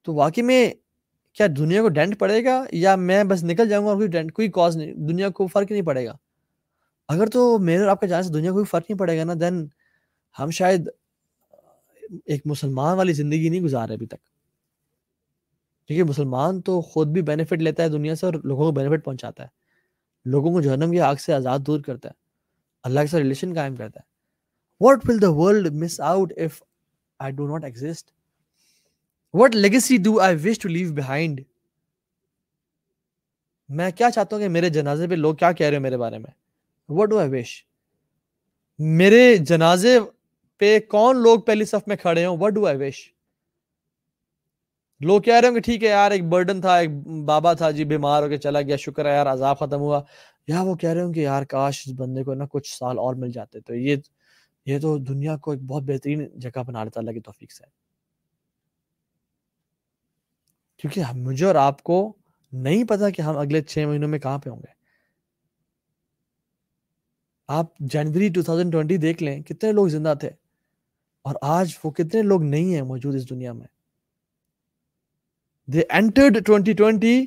[0.03, 0.71] تو واقعی میں
[1.33, 4.33] کیا دنیا کو ڈینٹ پڑے گا یا میں بس نکل جاؤں گا اور کوئی ڈینٹ
[4.33, 6.17] کوئی کاز نہیں، دنیا کو فرق نہیں پڑے گا؟
[7.07, 9.23] اگر تو میرے اور آپ کا جانے سے دنیا کو کوئی فرق نہیں پڑے گا
[9.23, 9.67] نا دین
[10.39, 10.89] ہم شاید
[12.25, 14.25] ایک مسلمان والی زندگی نہیں گزارے ابھی تک۔
[15.87, 19.43] کیونکہ مسلمان تو خود بھی بینیفٹ لیتا ہے دنیا سے اور لوگوں کو بینیفٹ پہنچاتا
[19.43, 19.47] ہے۔
[20.25, 22.13] لوگوں کو جہنم کی آگ سے آزاد دور کرتا ہے۔
[22.83, 24.11] اللہ کے ساتھ ریلیشن قائم کرتا ہے۔
[24.85, 26.63] What will the world miss out if
[27.19, 28.11] I do not exist
[29.33, 31.41] what legacy do I wish to leave behind
[33.69, 36.17] میں کیا چاہتا ہوں کہ میرے جنازے پہ لوگ کیا کہہ رہے ہیں میرے بارے
[36.17, 36.31] میں؟
[36.89, 37.65] وٹ ڈو آئی وش
[38.79, 39.99] میرے جنازے
[40.61, 43.13] پہ کون لوگ پہلی صف میں کھڑے ہوں؟ وٹ ڈو آئی وش
[44.99, 46.89] لوگ کہہ رہے ہوں کہ ٹھیک ہے یار، ایک برڈن تھا، ایک
[47.25, 50.01] بابا تھا جی بیمار ہو کے چلا گیا، شکر ہے یار، عذاب ختم ہوا۔
[50.47, 53.15] یا وہ کہہ رہے ہوں کہ یار، کاش اس بندے کو نا کچھ سال اور
[53.15, 53.95] مل جاتے۔ تو یہ
[54.65, 57.63] یہ تو دنیا کو ایک بہت بہترین جگہ بنا لیتا، اللہ کی توفیق سے۔
[60.77, 62.17] کیونکہ مجھے اور آپ کو
[62.51, 64.73] نہیں پتا کہ ہم اگلے چھ مہینوں میں کہاں پہ ہوں گے۔
[67.47, 70.40] آپ جنوری 2020 دیکھ لیں، کتنے لوگ زندہ تھے؟
[71.25, 73.67] اور آج وہ کتنے لوگ نہیں ہیں موجود اس دنیا میں۔
[75.67, 77.25] They entered 2020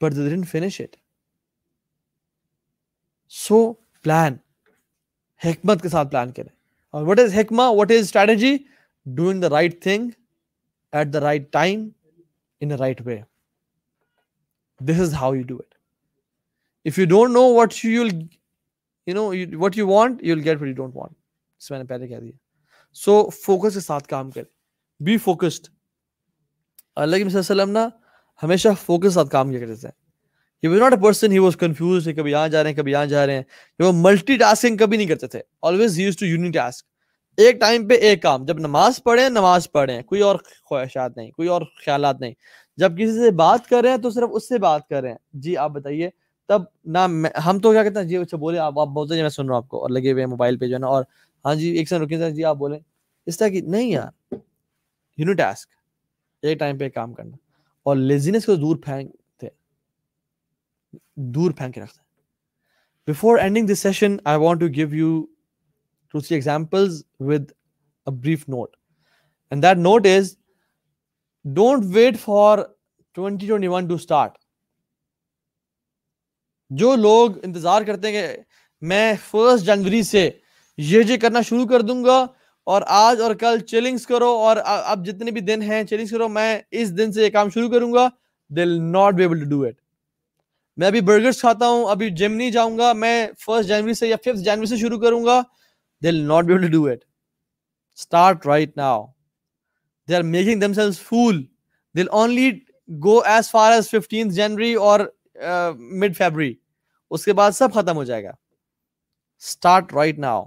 [0.00, 0.96] but they didn't finish it.
[3.28, 3.72] So
[4.04, 4.36] plan
[5.44, 6.48] حکمت کے ساتھ پلان کریں
[6.90, 8.56] اور what is حکمہ what is strategy
[9.06, 10.10] doing the right thing
[10.92, 11.88] at the right time
[12.60, 13.18] in right way
[14.80, 15.74] this is how you do it
[16.84, 18.04] if you don't know what you
[19.06, 21.16] you know what you want you will get what you don't want
[21.70, 22.32] میں نے پہلے کہہ دیا۔
[22.92, 24.44] So focus کے ساتھ کام کرے
[25.00, 25.68] be focused
[26.96, 27.88] اللہ کے وسلم نا
[28.42, 29.88] ہمیشہ فوکس کے ساتھ کام کیا کرتے تھے۔
[30.62, 33.06] He was not a person he was confused کبھی یہاں جا رہے ہیں، کبھی یہاں
[33.06, 33.42] جا رہے ہیں۔
[33.78, 36.86] وہ ملٹی ٹاسکنگ کبھی نہیں کرتے تھے۔ Always use to unitask
[37.36, 41.48] ایک ٹائم پہ ایک کام۔ جب نماز پڑھیں نماز پڑھیں۔ کوئی اور خواہشات نہیں، کوئی
[41.48, 42.34] اور خیالات نہیں۔
[42.76, 45.18] جب کسی سے بات کر رہے ہیں تو صرف اس سے بات کر رہے ہیں۔
[45.32, 46.10] جی آپ بتائیے۔
[46.48, 46.98] تب نہ
[47.46, 49.50] ہم تو کیا کہتے ہیں؟ جی اچھا بولے، آپ آپ بولتے ہیں، میں سن رہا
[49.50, 51.04] ہوں آپ کو۔ اور لگے ہوئے موبائل پہ جو ہے نا، اور
[51.44, 52.78] ہاں جی ایک سن رکیں سر جی آپ بولیں۔
[53.26, 54.34] اس طرح کی، نہیں یار
[55.18, 55.68] یونی ٹاسک
[56.42, 57.36] ایک ٹائم پہ کام کرنا۔
[57.86, 59.48] اور لیزینس کو دور پھینکتے
[61.34, 65.26] دور پھینک کے رکھتے ہیں before ending this session I want to give you
[66.14, 67.50] to see examples with
[68.06, 68.76] a brief note
[69.50, 70.36] and that note is
[71.44, 72.58] don't wait for
[73.16, 74.38] twenty twenty one to start
[76.70, 78.36] جو لوگ انتظار کرتے ہیں کہ
[78.82, 80.30] میں فرسٹ جنوری سے
[80.78, 82.26] یہ جی کرنا شروع کر دوں گا
[82.66, 86.60] اور آج اور کل چیلنگس کرو اور اب جتنے بھی دن ہیں چیلنگس کرو میں
[86.70, 88.08] اس دن سے یہ کام شروع کروں گا۔
[88.50, 89.74] They'll not be able to do it
[90.76, 94.16] میں ابھی برگرس کھاتا ہوں ابھی جم نہیں جاؤں گا میں فرسٹ جنوری سے یا
[94.16, 95.40] ففتھ جنوری سے شروع کروں گا۔
[96.02, 97.04] They'll not be able to do it
[97.98, 99.04] start right now
[100.08, 101.42] they are making themselves fool
[101.94, 102.50] they'll only
[103.04, 105.00] go as far as fifteenth January اور
[105.70, 106.54] مڈ uh, فیبری
[107.10, 108.30] اس کے بعد سب ختم ہو جائے گا۔
[109.42, 110.44] Start right now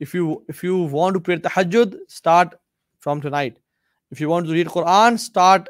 [0.00, 2.54] if you if you want to pray tahajjud start
[3.02, 3.58] from tonight.
[4.12, 5.68] If you want to read quran start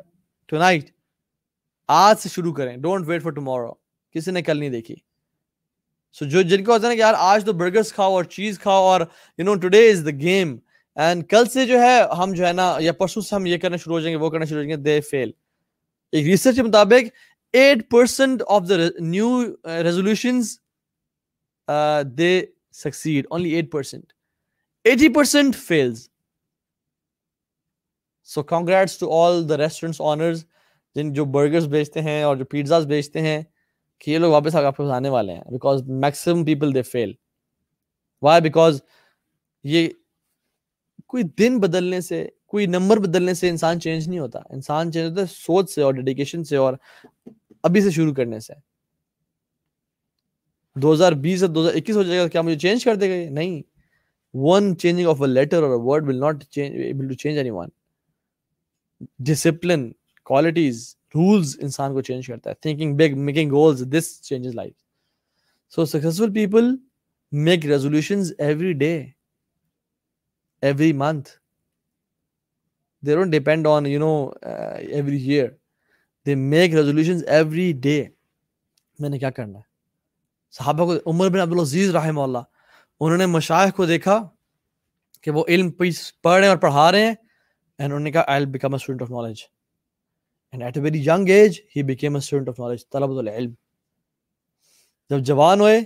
[0.52, 0.92] tonight.
[1.88, 2.76] آج سے شروع کریں.
[2.76, 3.72] ڈونٹ ویٹ فار ٹمورو
[4.14, 4.94] کسی نے کل نہیں دیکھی.
[6.16, 8.58] سو جو جن کو ہوتا ہے نا کہ یار آج تو برگرس کھاؤ اور چیز
[8.58, 9.00] کھاؤ اور
[9.38, 10.56] you know today is the game
[10.96, 13.76] and کل سے جو ہے ہم جو ہے نا، یا پرسوں سے ہم یہ کرنا
[13.76, 15.30] شروع ہو جائیں گے، وہ کرنا شروع ہو جائیں گے دے فیل
[16.12, 17.08] ایک ریسرچ کے مطابق
[17.54, 19.30] eight percent of the new
[19.84, 20.58] resolutions
[22.18, 22.44] they
[22.82, 24.12] succeed only eight percent
[24.86, 26.08] eighty percent fails
[28.28, 30.44] so congrats to all the restaurants owners
[30.96, 33.42] جن جو برگرز بیچتے ہیں اور جو پیزاز بیچتے ہیں،
[34.00, 35.42] کہ یہ لوگ واپس آپ کے آنے والے ہیں.
[35.50, 37.12] Because maximum people they fail
[38.22, 38.80] why because
[39.64, 39.88] یہ
[41.06, 44.38] کوئی دن بدلنے سے، کوئی نمبر بدلنے سے انسان چینج نہیں ہوتا.
[44.50, 46.74] انسان چینج ہوتا ہے سوچ سے اور ڈیڈیکیشن سے اور
[47.64, 48.52] ابھی سے شروع کرنے سے.
[50.76, 53.08] دو ہزار بیس سے دو ہزار اکیس ہو جائے گا، کیا مجھے چینج کر دے
[53.10, 53.62] گا نہیں.
[54.44, 57.70] One changing of a letter or a word will not change able to change anyone
[59.30, 59.84] discipline
[60.30, 60.80] qualities
[61.14, 64.76] rules insan ko change karta hai thinking big making goals this changes life
[65.76, 66.72] so successful people
[67.48, 68.96] make resolutions every day
[70.72, 71.32] every month
[73.02, 75.48] they don't depend on you know uh, every year
[76.24, 78.02] they make resolutions every day
[79.00, 79.64] میں نے کیا کرنا ہے
[80.56, 82.44] صحابہ کو عمر بن عبدالعزیز رحمہ اللہ
[83.00, 84.18] انہوں نے مشاہ کو دیکھا
[85.24, 85.88] کہ وہ علم پڑھ
[86.24, 87.14] رہے ہیں اور پڑھا رہے ہیں
[87.78, 89.42] اینڈ انہوں نے کہا I become a student of knowledge
[90.52, 93.52] and at a very young age he became a student of knowledge طلب العلم
[95.10, 95.78] جب جوان ہوئے،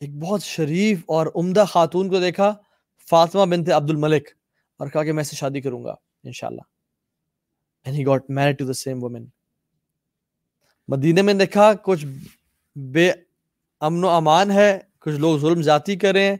[0.00, 2.52] ایک بہت شریف اور عمدہ خاتون کو دیکھا،
[3.08, 4.28] فاطمہ بنت عبد الملک
[4.80, 6.60] اور کہا کہ میں سے شادی کروں گا، انشاءاللہ.
[7.86, 9.24] And he got married to the same woman
[10.88, 12.04] Medina میں دیکھا، کچھ
[12.76, 13.10] بے
[13.82, 16.36] امن و امان ہے کچھ لوگ ظلم ذاتی کریں۔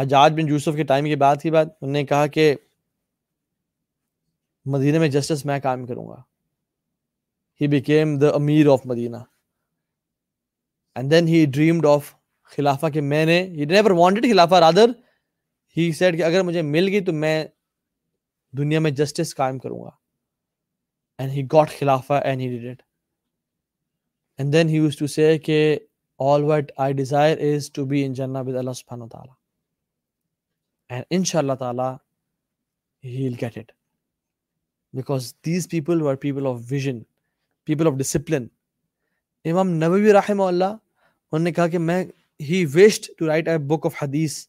[0.00, 2.54] حجاج بن یوسف کے ٹائم کی بات کی بات، انہوں نے کہا کہ
[4.64, 6.22] مدینہ میں جسٹس میں کام کروں گا۔
[7.60, 9.16] He became the Amir of Medina
[10.94, 14.90] and then he dreamed of خلافہ کہ میں نے ہی نیور وانٹیڈ خلافہ رادر
[15.76, 17.46] ہی سیڈ کہ اگر مجھے مل گئی تو میں
[18.52, 19.90] دنیا میں جسٹس قائم کروں گا۔
[21.18, 22.82] And he got خلافہ and he did it
[24.38, 25.78] and then he used to say کہ
[26.22, 29.36] all what I desire is to be in Jannah with Allah subhanahu wa ta'ala.
[30.90, 32.00] And inshallah ta'ala,
[33.00, 33.72] he'll get it.
[34.94, 37.04] Because these people were people of vision,
[37.64, 38.50] people of discipline.
[39.44, 40.78] Imam Nawawi rahimahullah,
[41.32, 42.04] انہوں نے کہا کہ میں
[42.38, 44.46] he wished to write a book of hadith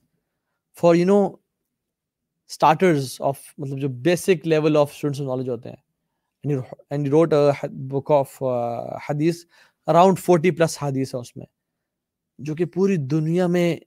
[0.81, 1.21] for you know
[2.57, 5.81] starters of مطلب جو basic level of students of knowledge ہوتے ہیں
[6.43, 6.57] and he,
[6.91, 9.45] and he wrote a book of uh, hadith
[9.87, 11.45] around forty plus حادیث ہے اس میں
[12.37, 13.77] جو کہ پوری دنیا میں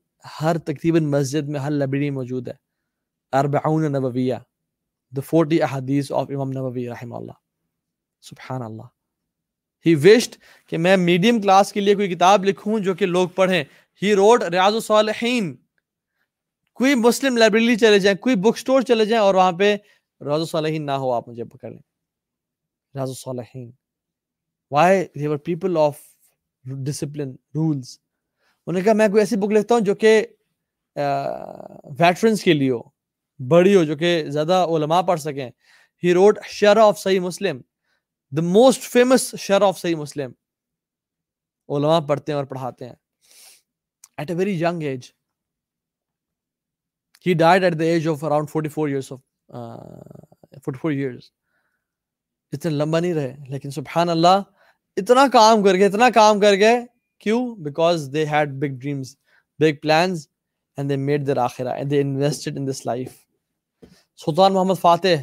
[0.41, 2.53] ہر تقریباً مسجد میں ہر لائبریری موجود ہے۔
[3.33, 4.35] اربعون نبویہ
[5.17, 7.33] دا فورٹی احادیث آف امام نبوی رحمہ اللہ۔
[8.23, 8.83] سبحان اللہ
[9.87, 10.37] ہی وشڈ
[10.69, 13.65] کہ میں میڈیم کلاس کے لیے کوئی کتاب لکھوں جو کہ لوگ پڑھیں۔
[14.03, 15.57] ہی روڈ ریاض الصالحین
[16.75, 19.77] کوئی مسلم لائبریری چلے جائیں، کوئی بک سٹور چلے جائیں اور وہاں پہ
[20.21, 21.83] ریاض الصالحین نہ ہو، آپ مجھے پکڑ لیں۔
[22.95, 23.71] ریاض الصالحین
[24.71, 25.99] why they were people of
[26.65, 27.99] discipline rules
[28.67, 30.21] انہوں نے کہا، میں کوئی ایسی بک لکھتا ہوں جو کہ
[31.99, 32.83] ویٹرنس کے لیے ہو،
[33.41, 35.51] بڑی ہو، جو کہ زیادہ علماء پڑھ سکیں۔
[36.03, 37.61] ہی روڈ شرح آف صحیح مسلم
[38.33, 40.33] دا موسٹ فیمس شر آف صحیح مسلم
[41.69, 42.95] علماء پڑھتے ہیں اور پڑھاتے ہیں۔
[44.19, 45.11] At a very young age
[47.27, 49.21] he died at the age of around forty four years of
[50.65, 51.31] forty four years
[52.53, 54.43] اتنے لمبا نہیں رہے، لیکن سبحان اللہ،
[54.97, 56.85] اتنا کام کر گئے، اتنا کام کر گئے۔
[57.21, 59.17] کیوں؟ Because they had big dreams
[59.61, 60.27] big plans
[60.79, 63.13] and they made their آخرہ and they invested in this life
[64.21, 65.23] سلطان محمد فاتح،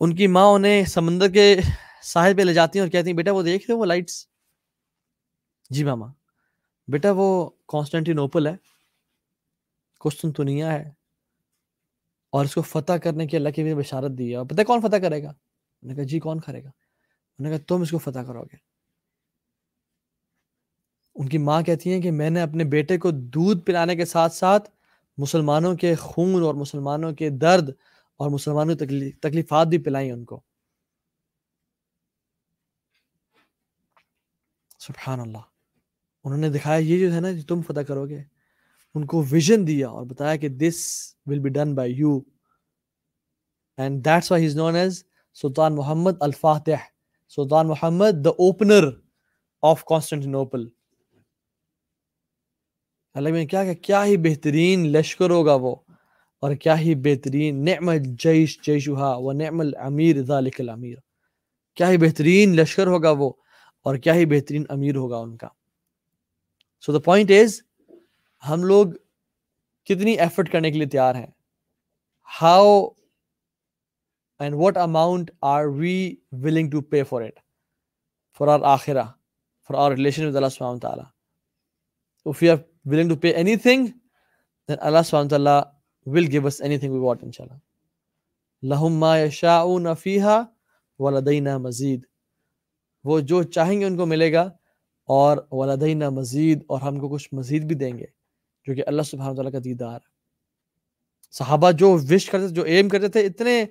[0.00, 1.54] ان کی ماں انہیں سمندر کے
[2.02, 4.24] ساحل پہ لے جاتی ہیں اور کہتی ہیں، بیٹا، وہ دیکھ رہے ہو وہ لائٹس
[5.70, 6.06] جی ماما،
[6.88, 8.54] بیٹا، وہ کانسٹنٹی نوپل ہے
[10.00, 10.90] قسطنطنیہ ہے،
[12.32, 14.80] اور اس کو فتح کرنے کی اللہ کی بھی بشارت دی ہے۔ اور پتہ کون
[14.80, 17.90] فتح کرے گا؟ انہوں نے کہا جی کون کرے گا؟ انہوں نے کہا، تم اس
[17.90, 18.56] کو فتح کرو گے
[21.20, 24.34] ان کی ماں کہتی ہیں کہ میں نے اپنے بیٹے کو دودھ پلانے کے ساتھ
[24.34, 24.70] ساتھ
[25.18, 27.70] مسلمانوں کے خون اور مسلمانوں کے درد
[28.16, 30.40] اور مسلمانوں کی تکلیفات بھی پلائیں ان کو۔
[34.78, 35.38] سبحان اللہ
[36.24, 38.22] انہوں نے دکھایا، یہ جو ہے نا تم فتح کرو گے۔
[38.94, 40.76] ان کو ویژن دیا اور بتایا کہ this
[41.26, 42.20] will be done by you
[43.76, 45.04] and that's why is known as
[45.34, 46.88] سلطان محمد الفاتح
[47.28, 48.90] سلطان محمد دا اوپنر
[49.62, 50.68] آف کانسٹنٹینوپل
[53.14, 55.76] اللہ میں کیا کہ کیا ہی بہترین لشکر ہوگا وہ
[56.42, 60.96] اور کیا ہی بہترین نعم الجیش جیشوہا و نعم الامیر ذالک الامیر.
[61.74, 63.32] کیا ہی بہترین لشکر ہوگا وہ
[63.82, 65.48] اور کیا ہی بہترین امیر ہوگا ان کا۔
[66.80, 67.60] سو دا پوائنٹ از
[68.48, 68.86] ہم لوگ
[69.84, 71.26] کتنی ایفرٹ کرنے کے لیے تیار ہیں؟
[72.42, 72.88] How
[74.40, 77.40] and what amount are we willing to pay for it
[78.38, 79.04] for our آخرہ
[79.68, 81.04] for our relation with اللہ سبحانہ تعالیٰ
[82.24, 83.86] if you are willing to pay anything
[84.68, 85.60] then اللہ سبحانہ تعالیٰ
[86.06, 87.58] will give us anything we want ان شاء اللہ
[88.62, 89.86] لہم ما یشاؤون
[93.04, 94.42] وہ جو چاہیں گے ان کو ملے گا
[95.08, 98.06] اور ولدینا مزید اور ہم کو کچھ مزید بھی دیں گے،
[98.66, 99.98] جو کہ اللہ سبحانہ تعالیٰ کا دیدار
[101.34, 103.64] صحابہ جو وش کرتے تھے، جو ایم کرتے تھے، اتنے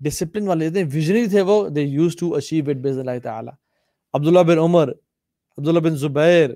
[0.00, 3.54] ڈسپلن والے، اتنے ویژنری تھے وہ they used to achieve it بیز اللہ تعالیٰ۔
[4.14, 4.92] عبداللہ بن عمر،
[5.58, 6.50] عبداللہ بن زبیر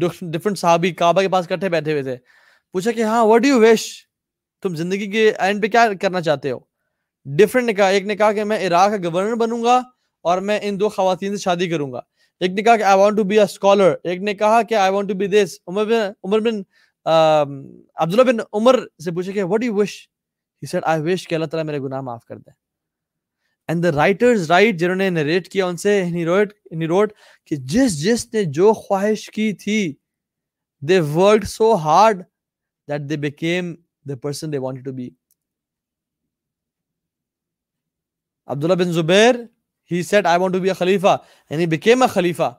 [0.00, 2.16] ڈفرنٹ صحابی کعبہ کے پاس کٹھے بیٹھے ہوئے تھے۔
[2.74, 3.86] پوچھا کہ ہاں وٹ یو وش
[4.62, 6.58] تم زندگی کے اینڈ پہ کیا کرنا چاہتے ہو?
[7.26, 9.76] ڈفرنٹ نے کہا ایک نے کہا کہ میں عراق کا گورنر بنوں گا
[10.24, 12.00] اور میں ان دو خواتین سے شادی کروں گا۔
[12.40, 14.92] ایک نے کہا کہ I want to be a scholar ایک نے کہا کہ I
[14.92, 16.60] want to be this Umar bin Umar bin
[17.06, 19.96] Abdullah bin Umar سے پوچھے کہ what you wish
[20.62, 22.50] he said I wish کہ اللہ تعالیٰ میرے گناہ معاف کر دے۔
[23.68, 27.12] اینڈ دا رائٹرز رائٹ جنہوں نے نریٹ کیا ان سے ہی روٹ
[27.44, 29.80] کہ جس جس نے جو خواہش کی تھی
[30.82, 32.22] they worked so hard
[32.88, 33.74] that they became
[34.08, 35.08] the person they wanted to be
[38.46, 39.34] عبداللہ بن زبیر
[39.90, 41.22] he said i want to be a khalifa.
[41.50, 42.58] and he became a khalifa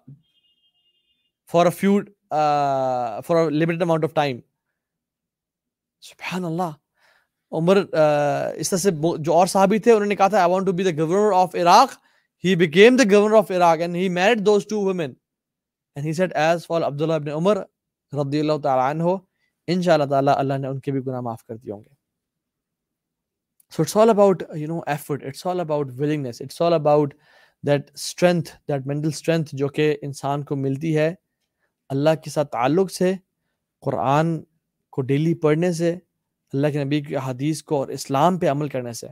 [1.49, 4.13] for a few uh, for a limited amount of
[6.03, 6.71] سبحان اللہ.
[7.51, 10.71] عمر اس طرح سے جو اور صحابی تھے انہوں نے کہا تھا I want to
[10.71, 11.93] be the governor of Iraq
[12.43, 15.13] he became the governor of Iraq and he married those two women
[15.95, 17.57] and he set as فال عبداللہ ابن عمر
[18.13, 19.15] رضی اللہ تعالی عنہ
[19.67, 21.95] ان شاء اللہ تعالیٰ اللہ نے ان کے بھی گناہ معاف کر دیے ہوں گے
[23.73, 27.13] so it's all about you know effort it's all about willingness it's all about
[27.63, 31.13] that strength that mental strength جو کہ انسان کو ملتی ہے
[31.89, 33.13] اللہ کے ساتھ تعلق سے
[33.83, 34.39] قرآن
[34.93, 35.95] کو ڈیلی پڑھنے سے
[36.53, 39.07] اللہ کے نبی کی حدیث کو اور اسلام پہ عمل کرنے سے۔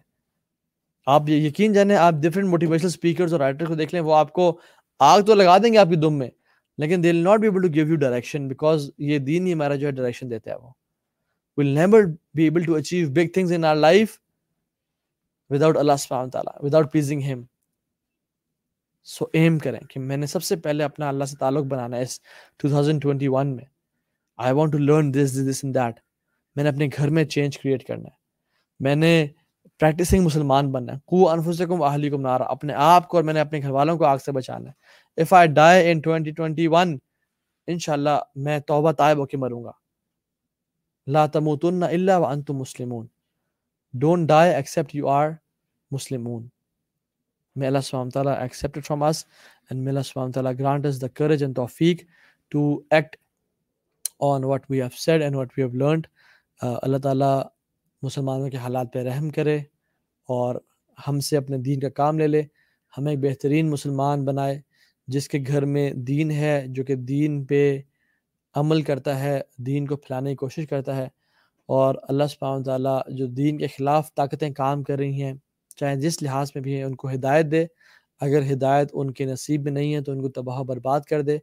[1.05, 4.33] آپ یہ یقین جانیں، آپ ڈفرینٹ موٹیویشنل اسپیکرز اور رائٹر کو دیکھ لیں، وہ آپ
[4.33, 4.59] کو
[4.99, 6.29] آگ تو لگا دیں گے آپ کی دم میں،
[6.77, 9.75] لیکن they will not be able to give you direction because یہ دین ہی ہمارا
[9.75, 10.71] جو ہے ڈائریکشن دیتا ہے وہ۔
[11.57, 14.19] Will never be able to achieve big things in our life
[15.49, 17.43] without اللہ سبحانہ تعالیٰ وداؤٹ پلیزنگ ہم
[19.03, 22.01] سو ایم کریں کہ میں نے سب سے پہلے اپنا اللہ سے تعلق بنانا ہے
[22.01, 22.19] اس
[22.63, 23.65] 2021 میں۔
[24.37, 25.99] I want to learn this this in that
[26.55, 28.15] میں نے اپنے گھر میں چینج کریٹ کرنا ہے۔
[28.79, 29.27] میں نے
[29.79, 33.39] پریکٹسنگ مسلمان بننا ہے۔ کو انفسکم اہلی کو نارا۔ اپنے آپ کو اور میں نے
[33.39, 34.85] اپنے گھر والوں کو آگ سے بچانا ہے۔
[35.21, 36.95] اف آئی ڈائی ان 2021
[37.67, 39.71] انشاءاللہ میں توبہ طائب ہو کے مروں گا۔
[41.07, 43.07] لا تموتن الا وانتم مسلمون۔
[44.05, 45.29] Don't die except you are
[45.95, 46.47] Muslimun.
[47.59, 49.21] May Allah subhanahu wa ta'ala accept it from us
[49.69, 51.95] and may Allah subhanahu wa ta'ala grant us the courage and tawfiq
[52.55, 53.15] to act
[54.19, 56.03] on what we have said and what we have learned.
[56.61, 57.43] اللہ تعالیٰ
[58.01, 59.57] مسلمانوں کے حالات پہ رحم کرے
[60.27, 60.55] اور
[61.07, 62.43] ہم سے اپنے دین کا کام لے لے،
[62.97, 64.61] ہمیں ایک بہترین مسلمان بنائے،
[65.07, 67.81] جس کے گھر میں دین ہے، جو کہ دین پہ
[68.55, 71.07] عمل کرتا ہے، دین کو پھیلانے کی کوشش کرتا ہے
[71.65, 75.33] اور اللہ سبحانہ تعالیٰ جو دین کے خلاف طاقتیں کام کر رہی ہیں،
[75.75, 77.65] چاہے جس لحاظ میں بھی ہیں، ان کو ہدایت دے۔
[78.21, 81.21] اگر ہدایت ان کے نصیب میں نہیں ہے تو ان کو تباہ و برباد کر
[81.21, 81.35] دے۔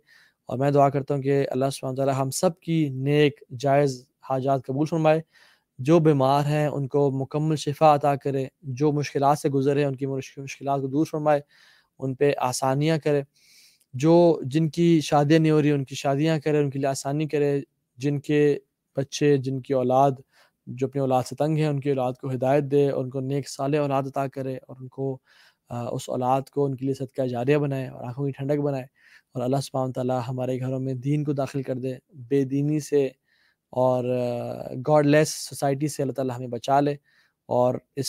[0.48, 4.66] اور میں دعا کرتا ہوں کہ اللہ سبحانہ تعالیٰ ہم سب کی نیک، جائز حاجات
[4.66, 5.20] قبول فرمائے۔
[5.78, 10.06] جو بیمار ہیں، ان کو مکمل شفا عطا کرے۔ جو مشکلات سے گزرے ان کی
[10.06, 11.40] مشکلات کو دور فرمائے۔
[11.98, 13.22] ان پہ آسانیاں کرے۔
[13.94, 17.28] جو جن کی شادیاں نہیں ہو رہی، ان کی شادیاں کرے، ان کے لیے آسانی
[17.28, 17.60] کرے۔
[17.96, 18.58] جن کے
[18.96, 20.10] بچے، جن کی اولاد
[20.66, 23.20] جو اپنی اولاد سے تنگ ہیں، ان کی اولاد کو ہدایت دے اور ان کو
[23.20, 25.18] نیک صالح اولاد عطا کرے اور ان کو
[25.70, 28.84] اس اولاد کو ان کے لیے صدقہ جاریہ بنائے اور آنکھوں کی ٹھنڈک بنائے۔
[29.34, 33.08] اور اللہ سبحانہ تعالیٰ ہمارے گھروں میں دین کو داخل کر دے۔ بے دینی سے
[33.72, 34.04] اور
[34.86, 36.94] گاڈ لیس سوسائٹی سے اللہ تعالیٰ ہمیں بچا لے
[37.48, 38.08] اور اس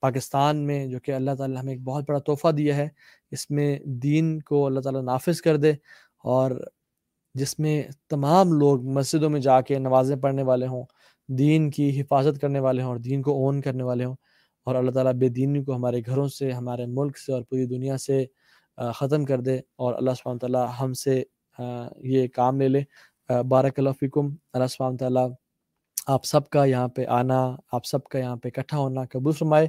[0.00, 2.88] پاکستان میں جو کہ اللہ تعالیٰ ہمیں ایک بہت بڑا تحفہ دیا ہے،
[3.32, 5.72] اس میں دین کو اللہ تعالیٰ نافذ کر دے
[6.24, 6.50] اور
[7.34, 10.84] جس میں تمام لوگ مسجدوں میں جا کے نوازیں پڑھنے والے ہوں،
[11.28, 14.14] دین کی حفاظت کرنے والے ہوں اور دین کو اون کرنے والے ہوں
[14.66, 17.96] اور اللہ تعالیٰ بے دینی کو ہمارے گھروں سے، ہمارے ملک سے اور پوری دنیا
[17.98, 18.24] سے
[18.78, 21.22] ختم کر دے اور اللہ سبحانہ تعالیٰ ہم سے
[22.04, 22.82] یہ کام لے لے۔
[23.28, 25.28] بارک اللہ فکم اللہ سبحانہ تعالیٰ
[26.06, 29.68] آپ سب کا یہاں پہ آنا، آپ سب کا یہاں پہ اکٹھا ہونا قبول فرمائے۔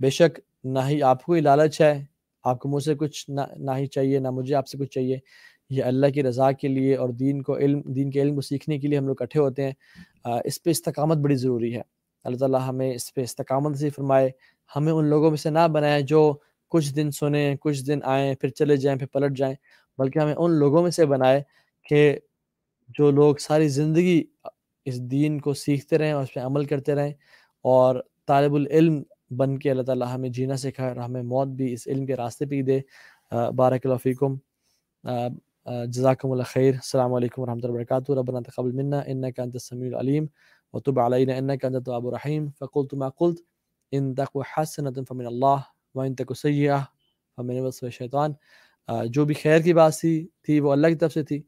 [0.00, 2.04] بے شک نہ ہی آپ کو ہی لالچ ہے،
[2.44, 5.18] آپ کو مجھ سے کچھ نہ ہی چاہیے، نہ مجھے آپ سے کچھ چاہیے۔
[5.70, 8.78] یہ اللہ کی رضا کے لیے اور دین کو علم، دین کے علم کو سیکھنے
[8.78, 9.72] کے لیے ہم لوگ اکٹھے ہوتے ہیں۔
[10.44, 11.82] اس پہ استقامت بڑی ضروری ہے۔
[12.24, 14.30] اللہ تعالیٰ ہمیں اس پہ استقامت سے فرمائے۔
[14.76, 16.34] ہمیں ان لوگوں میں سے نہ بنائے جو
[16.68, 19.54] کچھ دن سنیں، کچھ دن آئیں، پھر چلے جائیں، پھر پلٹ جائیں،
[19.98, 21.42] بلکہ ہمیں ان لوگوں میں سے بنائے
[21.88, 22.18] کہ
[22.98, 24.24] جو لوگ ساری زندگی
[24.84, 27.12] اس دین کو سیکھتے رہیں اور اس پہ عمل کرتے رہیں
[27.62, 31.86] اور طالب العلم بن کے اللہ تعالیٰ ہمیں جینا سکھائے اور ہمیں موت بھی اس
[31.86, 32.80] علم کے راستے پہ ہی دے۔
[33.56, 34.36] بارک اللہ فیکم۔
[35.84, 40.26] جزاکم اللہ خیر۔ السلام علیکم ورحمۃ اللہ وبرکاتہ۔ ربنا تقبل منا انك انت السميع العليم
[40.72, 43.40] وتب علينا انك انت التواب الرحيم فقلت ما قلت۔
[43.92, 45.58] ان تقو حسنه فمن الله
[45.94, 46.78] وان تقو سيئه
[47.36, 48.32] فمن وصف الشيطان
[49.08, 49.98] جو بھی خیر کی بات
[50.44, 51.42] تھی وہ اللہ کی طرف سے تھی۔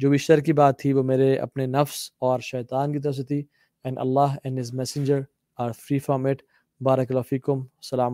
[0.00, 3.22] جو بھی شر کی بات تھی وہ میرے اپنے نفس اور شیطان کی طرف سے
[3.22, 3.44] تھی.
[3.84, 5.20] And Allah and his messenger
[5.56, 6.42] are free from it
[6.80, 7.60] بارک اللہ فیکم.
[7.60, 8.08] السلام